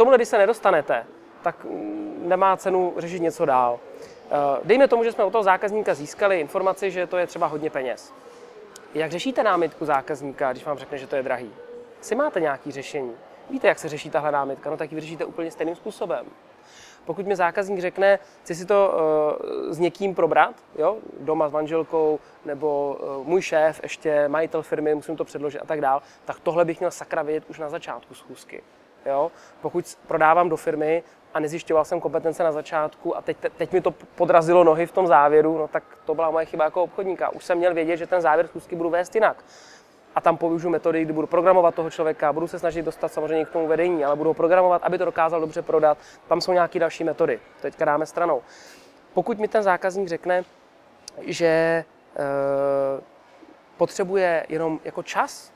K 0.00 0.02
tomu, 0.02 0.16
když 0.16 0.28
se 0.28 0.38
nedostanete, 0.38 1.06
tak 1.42 1.64
mm, 1.64 2.22
nemá 2.28 2.56
cenu 2.56 2.94
řešit 2.96 3.22
něco 3.22 3.44
dál. 3.44 3.78
Eh, 4.30 4.36
dejme 4.64 4.88
tomu, 4.88 5.04
že 5.04 5.12
jsme 5.12 5.24
od 5.24 5.30
toho 5.30 5.42
zákazníka 5.42 5.94
získali 5.94 6.40
informaci, 6.40 6.90
že 6.90 7.06
to 7.06 7.16
je 7.16 7.26
třeba 7.26 7.46
hodně 7.46 7.70
peněz. 7.70 8.12
Jak 8.94 9.10
řešíte 9.10 9.42
námitku 9.42 9.84
zákazníka, 9.84 10.52
když 10.52 10.64
vám 10.64 10.78
řekne, 10.78 10.98
že 10.98 11.06
to 11.06 11.16
je 11.16 11.22
drahý? 11.22 11.50
Si 12.00 12.14
máte 12.14 12.40
nějaké 12.40 12.72
řešení? 12.72 13.12
Víte, 13.50 13.68
jak 13.68 13.78
se 13.78 13.88
řeší 13.88 14.10
tahle 14.10 14.32
námitka? 14.32 14.70
No 14.70 14.76
tak 14.76 14.92
ji 14.92 14.94
vyřešíte 14.94 15.24
úplně 15.24 15.50
stejným 15.50 15.76
způsobem. 15.76 16.26
Pokud 17.04 17.26
mi 17.26 17.36
zákazník 17.36 17.80
řekne, 17.80 18.18
chci 18.42 18.54
si 18.54 18.66
to 18.66 18.92
uh, 18.92 19.72
s 19.72 19.78
někým 19.78 20.14
probrat, 20.14 20.54
jo, 20.78 20.96
doma 21.20 21.48
s 21.48 21.52
manželkou, 21.52 22.20
nebo 22.44 22.98
uh, 23.20 23.26
můj 23.26 23.42
šéf, 23.42 23.80
ještě 23.82 24.28
majitel 24.28 24.62
firmy, 24.62 24.94
musím 24.94 25.16
to 25.16 25.24
předložit 25.24 25.58
a 25.58 25.64
tak 25.64 25.80
dál, 25.80 26.02
tak 26.24 26.40
tohle 26.40 26.64
bych 26.64 26.80
měl 26.80 26.90
sakra 26.90 27.22
vědět 27.22 27.44
už 27.50 27.58
na 27.58 27.68
začátku 27.68 28.14
schůzky. 28.14 28.62
Jo? 29.06 29.30
Pokud 29.60 29.98
prodávám 30.06 30.48
do 30.48 30.56
firmy 30.56 31.02
a 31.34 31.40
nezjišťoval 31.40 31.84
jsem 31.84 32.00
kompetence 32.00 32.42
na 32.42 32.52
začátku 32.52 33.16
a 33.16 33.22
teď, 33.22 33.36
teď 33.56 33.72
mi 33.72 33.80
to 33.80 33.90
podrazilo 33.90 34.64
nohy 34.64 34.86
v 34.86 34.92
tom 34.92 35.06
závěru, 35.06 35.58
no 35.58 35.68
tak 35.68 35.84
to 36.04 36.14
byla 36.14 36.30
moje 36.30 36.46
chyba 36.46 36.64
jako 36.64 36.82
obchodníka. 36.82 37.28
Už 37.28 37.44
jsem 37.44 37.58
měl 37.58 37.74
vědět, 37.74 37.96
že 37.96 38.06
ten 38.06 38.20
závěr 38.20 38.46
schůzky 38.46 38.76
budu 38.76 38.90
vést 38.90 39.14
jinak. 39.14 39.44
A 40.14 40.20
tam 40.20 40.36
použiju 40.36 40.70
metody, 40.70 41.04
kdy 41.04 41.12
budu 41.12 41.26
programovat 41.26 41.74
toho 41.74 41.90
člověka, 41.90 42.32
budu 42.32 42.48
se 42.48 42.58
snažit 42.58 42.84
dostat 42.84 43.12
samozřejmě 43.12 43.44
k 43.44 43.50
tomu 43.50 43.66
vedení, 43.66 44.04
ale 44.04 44.16
budu 44.16 44.30
ho 44.30 44.34
programovat, 44.34 44.82
aby 44.82 44.98
to 44.98 45.04
dokázal 45.04 45.40
dobře 45.40 45.62
prodat. 45.62 45.98
Tam 46.28 46.40
jsou 46.40 46.52
nějaké 46.52 46.78
další 46.78 47.04
metody. 47.04 47.40
Teďka 47.60 47.84
dáme 47.84 48.06
stranou. 48.06 48.42
Pokud 49.14 49.38
mi 49.38 49.48
ten 49.48 49.62
zákazník 49.62 50.08
řekne, 50.08 50.44
že 51.20 51.46
e, 51.46 51.84
potřebuje 53.76 54.46
jenom 54.48 54.80
jako 54.84 55.02
čas, 55.02 55.52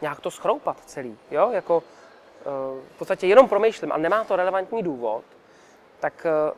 nějak 0.00 0.20
to 0.20 0.30
schroupat 0.30 0.80
celý, 0.84 1.18
jo, 1.30 1.50
jako 1.52 1.82
v 2.94 2.98
podstatě 2.98 3.26
jenom 3.26 3.48
promýšlím 3.48 3.92
a 3.92 3.96
nemá 3.96 4.24
to 4.24 4.36
relevantní 4.36 4.82
důvod, 4.82 5.24
tak 6.00 6.26
e, 6.26 6.52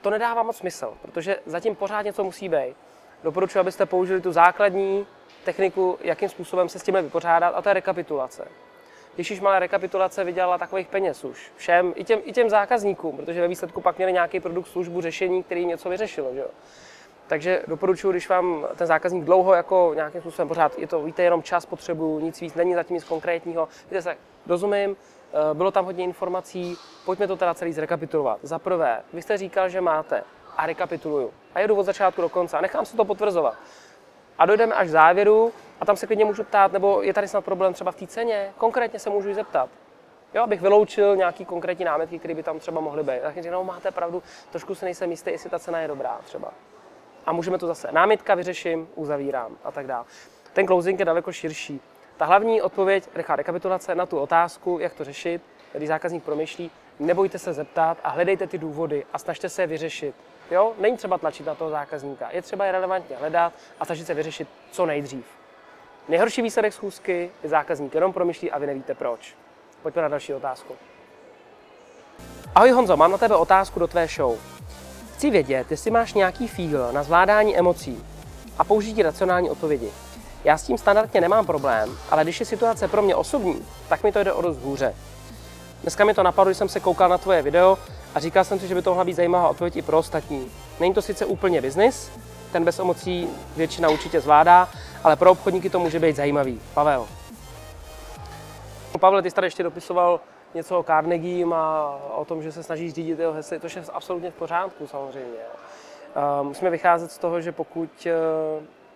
to 0.00 0.10
nedává 0.10 0.42
moc 0.42 0.56
smysl, 0.56 0.94
protože 1.02 1.36
zatím 1.46 1.74
pořád 1.74 2.02
něco 2.02 2.24
musí 2.24 2.48
být. 2.48 2.76
Doporučuji, 3.22 3.58
abyste 3.58 3.86
použili 3.86 4.20
tu 4.20 4.32
základní 4.32 5.06
techniku, 5.44 5.98
jakým 6.00 6.28
způsobem 6.28 6.68
se 6.68 6.78
s 6.78 6.82
tímhle 6.82 7.02
vypořádat, 7.02 7.48
a 7.48 7.62
to 7.62 7.68
je 7.68 7.74
rekapitulace. 7.74 8.48
Když 9.14 9.40
malá 9.40 9.58
rekapitulace 9.58 10.24
vydělala 10.24 10.58
takových 10.58 10.88
peněz 10.88 11.24
už 11.24 11.52
všem, 11.56 11.92
i 11.96 12.04
těm, 12.04 12.20
i 12.24 12.32
těm 12.32 12.50
zákazníkům, 12.50 13.16
protože 13.16 13.40
ve 13.40 13.48
výsledku 13.48 13.80
pak 13.80 13.96
měli 13.96 14.12
nějaký 14.12 14.40
produkt, 14.40 14.66
službu, 14.66 15.00
řešení, 15.00 15.42
který 15.42 15.60
jim 15.60 15.68
něco 15.68 15.88
vyřešilo. 15.88 16.34
Že 16.34 16.40
jo? 16.40 16.46
Takže 17.26 17.62
doporučuji, 17.66 18.10
když 18.10 18.28
vám 18.28 18.66
ten 18.76 18.86
zákazník 18.86 19.24
dlouho 19.24 19.54
jako 19.54 19.92
nějakým 19.94 20.20
způsobem 20.20 20.48
pořád, 20.48 20.78
je 20.78 20.86
to, 20.86 21.02
víte, 21.02 21.22
jenom 21.22 21.42
čas 21.42 21.66
potřebuju, 21.66 22.20
nic 22.20 22.40
víc, 22.40 22.54
není 22.54 22.74
zatím 22.74 22.94
nic 22.94 23.04
konkrétního. 23.04 23.68
Víte 23.90 24.02
se, 24.02 24.16
rozumím, 24.46 24.96
eh, 24.96 25.17
bylo 25.52 25.70
tam 25.70 25.84
hodně 25.84 26.04
informací, 26.04 26.76
pojďme 27.04 27.26
to 27.26 27.36
teda 27.36 27.54
celý 27.54 27.72
zrekapitulovat. 27.72 28.38
Za 28.42 28.58
prvé, 28.58 29.02
vy 29.12 29.22
jste 29.22 29.36
říkal, 29.36 29.68
že 29.68 29.80
máte 29.80 30.24
a 30.56 30.66
rekapituluju. 30.66 31.30
A 31.54 31.60
jedu 31.60 31.76
od 31.76 31.82
začátku 31.82 32.20
do 32.22 32.28
konce 32.28 32.58
a 32.58 32.60
nechám 32.60 32.84
se 32.84 32.96
to 32.96 33.04
potvrzovat. 33.04 33.54
A 34.38 34.46
dojdeme 34.46 34.74
až 34.74 34.86
k 34.86 34.90
závěru 34.90 35.52
a 35.80 35.84
tam 35.84 35.96
se 35.96 36.06
klidně 36.06 36.24
můžu 36.24 36.44
ptát, 36.44 36.72
nebo 36.72 37.02
je 37.02 37.14
tady 37.14 37.28
snad 37.28 37.44
problém 37.44 37.74
třeba 37.74 37.92
v 37.92 37.96
té 37.96 38.06
ceně, 38.06 38.52
konkrétně 38.58 38.98
se 38.98 39.10
můžu 39.10 39.34
zeptat. 39.34 39.68
Jo, 40.34 40.42
abych 40.42 40.60
vyloučil 40.60 41.16
nějaký 41.16 41.44
konkrétní 41.44 41.84
námitky, 41.84 42.18
které 42.18 42.34
by 42.34 42.42
tam 42.42 42.58
třeba 42.58 42.80
mohly 42.80 43.02
být. 43.02 43.22
Tak 43.22 43.34
říct, 43.34 43.52
no 43.52 43.64
máte 43.64 43.90
pravdu, 43.90 44.22
trošku 44.50 44.74
se 44.74 44.84
nejsem 44.84 45.10
jistý, 45.10 45.30
jestli 45.30 45.50
ta 45.50 45.58
cena 45.58 45.80
je 45.80 45.88
dobrá 45.88 46.18
třeba. 46.24 46.52
A 47.26 47.32
můžeme 47.32 47.58
to 47.58 47.66
zase, 47.66 47.88
námitka 47.92 48.34
vyřeším, 48.34 48.88
uzavírám 48.94 49.56
a 49.64 49.70
tak 49.70 49.86
dále. 49.86 50.04
Ten 50.52 50.66
closing 50.66 50.98
je 50.98 51.04
daleko 51.04 51.32
širší. 51.32 51.80
Ta 52.18 52.24
hlavní 52.24 52.62
odpověď, 52.62 53.08
rychlá 53.14 53.36
rekapitulace 53.36 53.94
na 53.94 54.06
tu 54.06 54.18
otázku, 54.18 54.78
jak 54.80 54.94
to 54.94 55.04
řešit, 55.04 55.42
když 55.72 55.88
zákazník 55.88 56.24
promýšlí, 56.24 56.70
nebojte 56.98 57.38
se 57.38 57.52
zeptat 57.52 57.98
a 58.04 58.10
hledejte 58.10 58.46
ty 58.46 58.58
důvody 58.58 59.04
a 59.12 59.18
snažte 59.18 59.48
se 59.48 59.62
je 59.62 59.66
vyřešit. 59.66 60.14
Jo? 60.50 60.74
Není 60.78 60.96
třeba 60.96 61.18
tlačit 61.18 61.46
na 61.46 61.54
toho 61.54 61.70
zákazníka, 61.70 62.28
je 62.30 62.42
třeba 62.42 62.64
je 62.64 62.72
relevantně 62.72 63.16
hledat 63.16 63.52
a 63.80 63.84
snažit 63.84 64.06
se 64.06 64.14
vyřešit 64.14 64.48
co 64.70 64.86
nejdřív. 64.86 65.24
Nejhorší 66.08 66.42
výsledek 66.42 66.72
schůzky 66.72 67.30
je 67.42 67.48
zákazník 67.48 67.94
jenom 67.94 68.12
promyšlí 68.12 68.50
a 68.50 68.58
vy 68.58 68.66
nevíte 68.66 68.94
proč. 68.94 69.36
Pojďme 69.82 70.02
na 70.02 70.08
další 70.08 70.34
otázku. 70.34 70.74
Ahoj 72.54 72.70
Honzo, 72.70 72.96
mám 72.96 73.10
na 73.10 73.18
tebe 73.18 73.36
otázku 73.36 73.80
do 73.80 73.86
tvé 73.86 74.06
show. 74.06 74.38
Chci 75.14 75.30
vědět, 75.30 75.70
jestli 75.70 75.90
máš 75.90 76.14
nějaký 76.14 76.48
feel 76.48 76.92
na 76.92 77.02
zvládání 77.02 77.58
emocí 77.58 78.04
a 78.58 78.64
použití 78.64 79.02
racionální 79.02 79.50
odpovědi. 79.50 79.92
Já 80.44 80.58
s 80.58 80.62
tím 80.62 80.78
standardně 80.78 81.20
nemám 81.20 81.46
problém, 81.46 81.98
ale 82.10 82.22
když 82.22 82.40
je 82.40 82.46
situace 82.46 82.88
pro 82.88 83.02
mě 83.02 83.14
osobní, 83.14 83.66
tak 83.88 84.02
mi 84.02 84.12
to 84.12 84.24
jde 84.24 84.32
o 84.32 84.42
dost 84.42 84.58
hůře. 84.58 84.94
Dneska 85.82 86.04
mi 86.04 86.14
to 86.14 86.22
napadlo, 86.22 86.50
když 86.50 86.58
jsem 86.58 86.68
se 86.68 86.80
koukal 86.80 87.08
na 87.08 87.18
tvoje 87.18 87.42
video 87.42 87.78
a 88.14 88.20
říkal 88.20 88.44
jsem 88.44 88.60
si, 88.60 88.68
že 88.68 88.74
by 88.74 88.82
to 88.82 88.90
mohla 88.90 89.04
být 89.04 89.16
zajímavá 89.16 89.48
odpověď 89.48 89.76
i 89.76 89.82
pro 89.82 89.98
ostatní. 89.98 90.50
Není 90.80 90.94
to 90.94 91.02
sice 91.02 91.26
úplně 91.26 91.60
biznis, 91.60 92.10
ten 92.52 92.64
bez 92.64 92.78
emocí 92.78 93.28
většina 93.56 93.88
určitě 93.88 94.20
zvládá, 94.20 94.68
ale 95.04 95.16
pro 95.16 95.30
obchodníky 95.30 95.70
to 95.70 95.78
může 95.78 95.98
být 95.98 96.16
zajímavý. 96.16 96.60
Pavel. 96.74 97.06
Pavel, 99.00 99.22
ty 99.22 99.30
jsi 99.30 99.34
tady 99.34 99.46
ještě 99.46 99.62
dopisoval 99.62 100.20
něco 100.54 100.78
o 100.78 100.82
Carnegie 100.82 101.46
a 101.54 101.98
o 102.14 102.24
tom, 102.24 102.42
že 102.42 102.52
se 102.52 102.62
snaží 102.62 102.92
řídit 102.92 103.18
jeho 103.18 103.32
hesly, 103.32 103.60
to 103.60 103.66
je 103.66 103.82
absolutně 103.92 104.30
v 104.30 104.34
pořádku 104.34 104.86
samozřejmě. 104.86 105.38
Musíme 106.42 106.70
vycházet 106.70 107.12
z 107.12 107.18
toho, 107.18 107.40
že 107.40 107.52
pokud 107.52 108.06
e, 108.06 108.12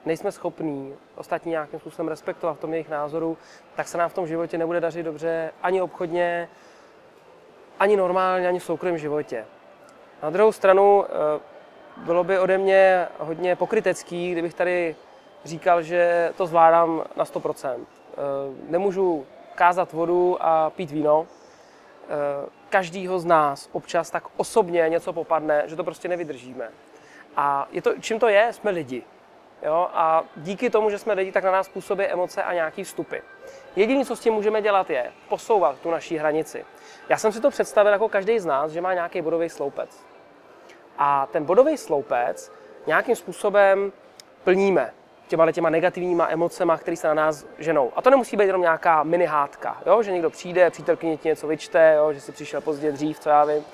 nejsme 0.05 0.33
schopní 0.33 0.95
ostatní 1.17 1.51
nějakým 1.51 1.81
způsobem 1.81 2.09
respektovat 2.09 2.57
v 2.57 2.61
tom 2.61 2.73
jejich 2.73 2.89
názoru, 2.89 3.39
tak 3.77 3.89
se 3.89 3.99
nám 3.99 4.09
v 4.09 4.15
tom 4.15 4.27
životě 4.27 4.59
nebude 4.59 4.81
dařit 4.81 5.03
dobře 5.03 5.51
ani 5.63 5.83
obchodně, 5.83 6.49
ani 7.79 7.97
normálně, 7.97 8.49
ani 8.49 8.59
v 8.59 8.65
soukromém 8.65 8.99
životě. 8.99 9.45
Na 10.23 10.31
druhou 10.31 10.53
stranu 10.53 11.05
eh, 11.05 11.41
bylo 11.97 12.25
by 12.25 12.39
ode 12.39 12.59
mě 12.59 13.09
hodně 13.19 13.57
pokrytecký, 13.57 14.33
kdybych 14.33 14.55
tady 14.55 14.97
říkal, 15.45 15.83
že 15.83 16.33
to 16.37 16.47
zvládám 16.47 17.05
na 17.17 17.25
100%. 17.25 17.77
Eh, 17.79 18.17
nemůžu 18.69 19.27
kázat 19.55 19.93
vodu 19.93 20.37
a 20.41 20.71
pít 20.71 20.91
víno. 20.91 21.27
Eh, 22.03 22.49
každýho 22.69 23.19
z 23.19 23.25
nás 23.25 23.69
občas 23.73 24.11
tak 24.11 24.25
osobně 24.37 24.87
něco 24.89 25.13
popadne, 25.13 25.63
že 25.67 25.77
to 25.77 25.85
prostě 25.85 26.09
nevydržíme. 26.09 26.69
A 27.37 27.69
je 27.73 27.83
to, 27.83 27.93
čím 28.01 28.19
to 28.19 28.29
je? 28.29 28.53
Jsme 28.53 28.71
lidi. 28.71 29.03
Jo? 29.63 29.89
A 29.93 30.25
díky 30.37 30.71
tomu, 30.71 30.91
že 30.91 30.99
jsme 30.99 31.15
lidi, 31.15 31.33
tak 31.33 31.45
na 31.45 31.51
nás 31.51 31.69
působí 31.69 32.05
emoce 32.05 32.43
a 32.43 32.53
nějaký 32.53 32.85
vstupy. 32.85 33.17
Jediné, 33.77 34.05
co 34.05 34.17
s 34.17 34.21
tím 34.21 34.33
můžeme 34.33 34.63
dělat, 34.63 34.91
je 34.91 35.13
posouvat 35.29 35.79
tu 35.79 35.91
naší 35.91 36.17
hranici. 36.17 36.65
Já 37.09 37.19
jsem 37.19 37.33
si 37.33 37.41
to 37.41 37.51
představil 37.51 37.93
jako 37.93 38.09
každý 38.09 38.39
z 38.39 38.45
nás, 38.45 38.73
že 38.73 38.81
má 38.81 38.95
nějaký 38.95 39.23
bodový 39.23 39.49
sloupec. 39.49 40.05
A 40.99 41.27
ten 41.27 41.45
bodový 41.45 41.77
sloupec 41.77 42.53
nějakým 42.87 43.17
způsobem 43.17 43.93
plníme 44.45 44.93
těma 45.29 45.53
těma 45.53 45.71
negativníma 45.71 46.29
emocema, 46.31 46.79
které 46.79 46.97
se 46.97 47.09
na 47.09 47.15
nás 47.15 47.47
ženou. 47.59 47.93
A 47.97 48.03
to 48.03 48.11
nemusí 48.11 48.37
být 48.37 48.45
jenom 48.45 48.63
nějaká 48.63 49.03
mini 49.03 49.25
hádka, 49.25 49.83
jo? 49.87 50.03
že 50.03 50.13
někdo 50.13 50.31
přijde, 50.31 50.71
přítelkyně 50.71 51.17
ti 51.17 51.29
něco 51.29 51.47
vyčte, 51.47 51.95
jo? 51.97 52.13
že 52.13 52.21
si 52.21 52.33
přišel 52.33 52.61
pozdě 52.61 52.93
dřív, 52.93 53.19
co 53.19 53.29
já 53.29 53.45
vím. 53.45 53.65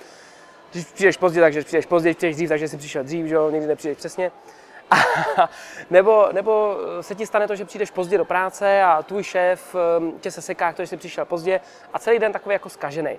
Když 0.72 0.84
přijdeš 0.84 1.16
pozdě, 1.16 1.40
takže 1.40 1.64
přijdeš 1.64 1.86
pozdě, 1.86 2.14
přijdeš 2.14 2.36
dřív, 2.36 2.48
takže 2.48 2.68
si 2.68 2.76
přišel 2.76 3.04
dřív, 3.04 3.26
že 3.26 3.34
jo? 3.34 3.50
nikdy 3.50 3.66
nepřijdeš 3.66 3.98
přesně. 3.98 4.32
nebo, 5.90 6.28
nebo 6.32 6.76
se 7.00 7.14
ti 7.14 7.26
stane 7.26 7.48
to, 7.48 7.56
že 7.56 7.64
přijdeš 7.64 7.90
pozdě 7.90 8.18
do 8.18 8.24
práce 8.24 8.82
a 8.82 9.02
tvůj 9.02 9.22
šéf 9.22 9.76
um, 9.98 10.18
tě 10.18 10.30
se 10.30 10.42
seká, 10.42 10.74
že 10.78 10.86
jsi 10.86 10.96
přišel 10.96 11.24
pozdě 11.24 11.60
a 11.92 11.98
celý 11.98 12.18
den 12.18 12.32
takový 12.32 12.52
jako 12.52 12.68
skažený. 12.68 13.18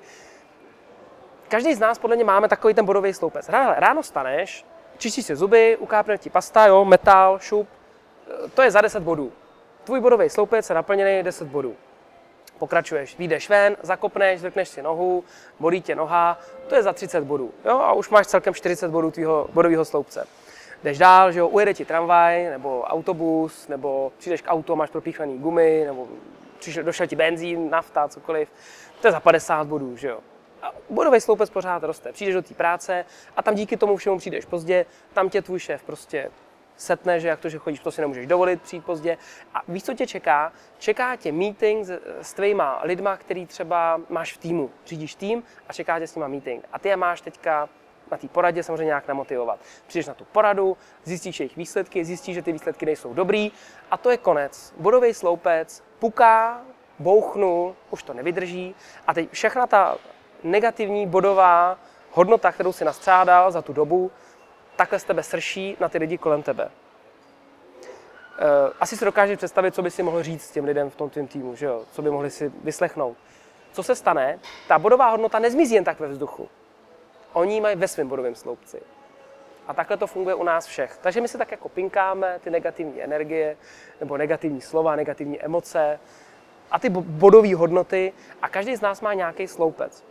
Každý 1.47 1.73
z 1.73 1.79
nás 1.79 1.99
podle 1.99 2.15
mě 2.15 2.25
máme 2.25 2.47
takový 2.47 2.73
ten 2.73 2.85
bodový 2.85 3.13
sloupec. 3.13 3.49
Ráno, 3.49 3.73
ráno 3.77 4.03
staneš, 4.03 4.65
čistíš 4.97 5.25
si 5.25 5.35
zuby, 5.35 5.77
ukápne 5.77 6.17
ti 6.17 6.29
pasta, 6.29 6.65
jo, 6.65 6.85
metal, 6.85 7.39
šup, 7.39 7.67
to 8.53 8.61
je 8.61 8.71
za 8.71 8.81
10 8.81 9.03
bodů. 9.03 9.31
Tvůj 9.83 10.01
bodový 10.01 10.29
sloupec 10.29 10.69
je 10.69 10.75
naplněný 10.75 11.23
10 11.23 11.47
bodů. 11.47 11.75
Pokračuješ, 12.59 13.17
vyjdeš 13.17 13.49
ven, 13.49 13.77
zakopneš, 13.81 14.39
zvrkneš 14.39 14.69
si 14.69 14.81
nohu, 14.81 15.23
bolí 15.59 15.81
tě 15.81 15.95
noha, 15.95 16.39
to 16.67 16.75
je 16.75 16.83
za 16.83 16.93
30 16.93 17.23
bodů. 17.23 17.53
Jo, 17.65 17.79
a 17.79 17.93
už 17.93 18.09
máš 18.09 18.27
celkem 18.27 18.53
40 18.53 18.87
bodů 18.87 19.11
tvýho 19.11 19.49
bodového 19.53 19.85
sloupce 19.85 20.27
jdeš 20.83 20.97
dál, 20.97 21.31
že 21.31 21.39
jo, 21.39 21.47
ujede 21.47 21.73
ti 21.73 21.85
tramvaj, 21.85 22.49
nebo 22.49 22.81
autobus, 22.81 23.67
nebo 23.67 24.11
přijdeš 24.17 24.41
k 24.41 24.47
autu, 24.47 24.75
máš 24.75 24.89
propíchaný 24.89 25.37
gumy, 25.37 25.83
nebo 25.85 26.07
přišel, 26.59 26.83
došel 26.83 27.07
ti 27.07 27.15
benzín, 27.15 27.69
nafta, 27.69 28.07
cokoliv, 28.07 28.49
to 29.01 29.07
je 29.07 29.11
za 29.11 29.19
50 29.19 29.67
bodů, 29.67 29.97
že 29.97 30.07
jo. 30.07 30.19
A 30.61 30.71
bodový 30.89 31.21
sloupec 31.21 31.49
pořád 31.49 31.83
roste. 31.83 32.11
Přijdeš 32.11 32.35
do 32.35 32.41
té 32.41 32.53
práce 32.53 33.05
a 33.37 33.43
tam 33.43 33.55
díky 33.55 33.77
tomu 33.77 33.97
všemu 33.97 34.17
přijdeš 34.17 34.45
pozdě, 34.45 34.85
tam 35.13 35.29
tě 35.29 35.41
tvůj 35.41 35.59
šéf 35.59 35.83
prostě 35.83 36.31
setne, 36.79 37.19
že 37.19 37.27
jak 37.27 37.39
to, 37.39 37.49
že 37.49 37.57
chodíš, 37.57 37.79
to 37.79 37.91
si 37.91 38.01
nemůžeš 38.01 38.27
dovolit 38.27 38.61
přijít 38.61 38.85
pozdě. 38.85 39.17
A 39.53 39.61
víš, 39.67 39.83
co 39.83 39.93
tě 39.93 40.07
čeká? 40.07 40.53
Čeká 40.77 41.15
tě 41.15 41.31
meeting 41.31 41.85
s, 41.85 41.99
s 42.21 42.33
tvýma 42.33 42.81
lidma, 42.83 43.17
který 43.17 43.45
třeba 43.45 44.01
máš 44.09 44.33
v 44.33 44.37
týmu. 44.37 44.71
Řídíš 44.85 45.15
tým 45.15 45.43
a 45.67 45.73
čeká 45.73 45.99
tě 45.99 46.07
s 46.07 46.15
nima 46.15 46.27
meeting. 46.27 46.65
A 46.73 46.79
ty 46.79 46.89
je 46.89 46.97
máš 46.97 47.21
teďka 47.21 47.69
na 48.11 48.17
té 48.17 48.27
poradě 48.27 48.63
samozřejmě 48.63 48.85
nějak 48.85 49.07
namotivovat. 49.07 49.59
Přijdeš 49.87 50.07
na 50.07 50.13
tu 50.13 50.25
poradu, 50.25 50.77
zjistíš 51.03 51.39
jejich 51.39 51.57
výsledky, 51.57 52.05
zjistíš, 52.05 52.35
že 52.35 52.41
ty 52.41 52.51
výsledky 52.51 52.85
nejsou 52.85 53.13
dobrý 53.13 53.51
a 53.91 53.97
to 53.97 54.11
je 54.11 54.17
konec. 54.17 54.73
Bodový 54.77 55.13
sloupec 55.13 55.83
puká, 55.99 56.61
bouchnul, 56.99 57.75
už 57.89 58.03
to 58.03 58.13
nevydrží 58.13 58.75
a 59.07 59.13
teď 59.13 59.31
všechna 59.31 59.67
ta 59.67 59.97
negativní 60.43 61.07
bodová 61.07 61.77
hodnota, 62.11 62.51
kterou 62.51 62.73
si 62.73 62.85
nastřádal 62.85 63.51
za 63.51 63.61
tu 63.61 63.73
dobu, 63.73 64.11
takhle 64.75 64.99
z 64.99 65.03
tebe 65.03 65.23
srší 65.23 65.77
na 65.79 65.89
ty 65.89 65.97
lidi 65.97 66.17
kolem 66.17 66.43
tebe. 66.43 66.71
Eh, 68.41 68.73
asi 68.79 68.97
si 68.97 69.05
dokážeš 69.05 69.37
představit, 69.37 69.75
co 69.75 69.81
by 69.81 69.91
si 69.91 70.03
mohl 70.03 70.23
říct 70.23 70.51
těm 70.51 70.65
lidem 70.65 70.89
v 70.89 70.95
tom 70.95 71.09
tvém 71.09 71.27
týmu, 71.27 71.55
že 71.55 71.65
jo? 71.65 71.85
co 71.91 72.01
by 72.01 72.11
mohli 72.11 72.31
si 72.31 72.51
vyslechnout. 72.63 73.17
Co 73.71 73.83
se 73.83 73.95
stane? 73.95 74.39
Ta 74.67 74.79
bodová 74.79 75.09
hodnota 75.09 75.39
nezmizí 75.39 75.75
jen 75.75 75.83
tak 75.83 75.99
ve 75.99 76.07
vzduchu. 76.07 76.49
Oni 77.33 77.61
mají 77.61 77.75
ve 77.75 77.87
svém 77.87 78.07
bodovém 78.07 78.35
sloupci. 78.35 78.81
A 79.67 79.73
takhle 79.73 79.97
to 79.97 80.07
funguje 80.07 80.35
u 80.35 80.43
nás 80.43 80.65
všech. 80.65 80.97
Takže 81.01 81.21
my 81.21 81.27
si 81.27 81.37
tak 81.37 81.51
jako 81.51 81.69
pinkáme 81.69 82.39
ty 82.43 82.49
negativní 82.49 83.03
energie, 83.03 83.57
nebo 83.99 84.17
negativní 84.17 84.61
slova, 84.61 84.95
negativní 84.95 85.41
emoce. 85.41 85.99
a 86.71 86.79
ty 86.79 86.89
bodové 86.89 87.55
hodnoty 87.55 88.13
a 88.41 88.49
každý 88.49 88.75
z 88.75 88.81
nás 88.81 89.01
má 89.01 89.13
nějaký 89.13 89.47
sloupec. 89.47 90.03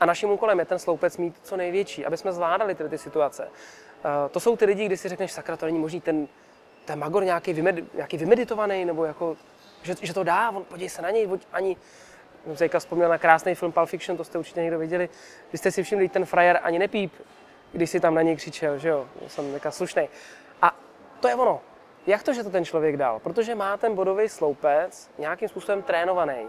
A 0.00 0.06
naším 0.06 0.30
úkolem 0.30 0.58
je 0.58 0.64
ten 0.64 0.78
sloupec 0.78 1.16
mít 1.16 1.34
co 1.42 1.56
největší, 1.56 2.06
aby 2.06 2.16
jsme 2.16 2.32
zvládali 2.32 2.74
tyhle 2.74 2.90
ty 2.90 2.98
situace. 2.98 3.44
Uh, 3.46 4.30
to 4.30 4.40
jsou 4.40 4.56
ty 4.56 4.64
lidi, 4.64 4.86
kdy 4.86 4.96
si 4.96 5.08
řekneš, 5.08 5.32
sakra, 5.32 5.56
to 5.56 5.66
není 5.66 5.78
možný, 5.78 6.00
ten, 6.00 6.28
ten 6.84 6.98
Magor 6.98 7.24
nějaký, 7.24 7.52
vymed, 7.52 7.94
nějaký 7.94 8.16
vymeditovaný, 8.16 8.84
nebo 8.84 9.04
jako, 9.04 9.36
že, 9.82 9.94
že 10.02 10.14
to 10.14 10.24
dá, 10.24 10.50
on, 10.50 10.64
podívej 10.64 10.88
se 10.88 11.02
na 11.02 11.10
něj, 11.10 11.28
ani, 11.52 11.76
jsem 12.46 12.68
se 12.68 12.78
vzpomněl 12.78 13.08
na 13.08 13.18
krásný 13.18 13.54
film 13.54 13.72
Pulp 13.72 13.88
Fiction, 13.88 14.16
to 14.16 14.24
jste 14.24 14.38
určitě 14.38 14.60
někdo 14.60 14.78
viděli. 14.78 15.08
Vy 15.52 15.58
jste 15.58 15.70
si 15.70 15.82
všimli, 15.82 16.08
ten 16.08 16.24
frajer 16.24 16.60
ani 16.62 16.78
nepíp, 16.78 17.12
když 17.72 17.90
si 17.90 18.00
tam 18.00 18.14
na 18.14 18.22
něj 18.22 18.36
křičel, 18.36 18.78
že 18.78 18.88
jo, 18.88 19.08
jsem 19.28 19.52
taková 19.52 19.70
slušný. 19.70 20.08
A 20.62 20.76
to 21.20 21.28
je 21.28 21.34
ono. 21.34 21.60
Jak 22.06 22.22
to, 22.22 22.32
že 22.32 22.44
to 22.44 22.50
ten 22.50 22.64
člověk 22.64 22.96
dal? 22.96 23.20
Protože 23.20 23.54
má 23.54 23.76
ten 23.76 23.94
bodový 23.94 24.28
sloupec 24.28 25.10
nějakým 25.18 25.48
způsobem 25.48 25.82
trénovaný. 25.82 26.48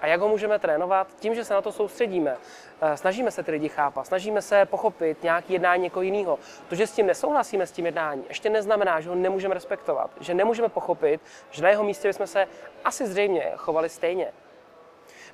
A 0.00 0.06
jak 0.06 0.20
ho 0.20 0.28
můžeme 0.28 0.58
trénovat? 0.58 1.08
Tím, 1.18 1.34
že 1.34 1.44
se 1.44 1.54
na 1.54 1.62
to 1.62 1.72
soustředíme. 1.72 2.36
Eh, 2.80 2.96
snažíme 2.96 3.30
se 3.30 3.42
ty 3.42 3.50
lidi 3.50 3.68
chápat, 3.68 4.06
snažíme 4.06 4.42
se 4.42 4.66
pochopit 4.66 5.22
nějaký 5.22 5.52
jednání 5.52 5.82
někoho 5.82 6.02
jiného. 6.02 6.38
To, 6.68 6.74
že 6.74 6.86
s 6.86 6.92
tím 6.92 7.06
nesouhlasíme 7.06 7.66
s 7.66 7.72
tím 7.72 7.86
jednáním, 7.86 8.24
ještě 8.28 8.50
neznamená, 8.50 9.00
že 9.00 9.08
ho 9.08 9.14
nemůžeme 9.14 9.54
respektovat, 9.54 10.10
že 10.20 10.34
nemůžeme 10.34 10.68
pochopit, 10.68 11.20
že 11.50 11.62
na 11.62 11.68
jeho 11.68 11.84
místě 11.84 12.08
bychom 12.08 12.26
se 12.26 12.48
asi 12.84 13.06
zřejmě 13.06 13.52
chovali 13.56 13.88
stejně. 13.88 14.32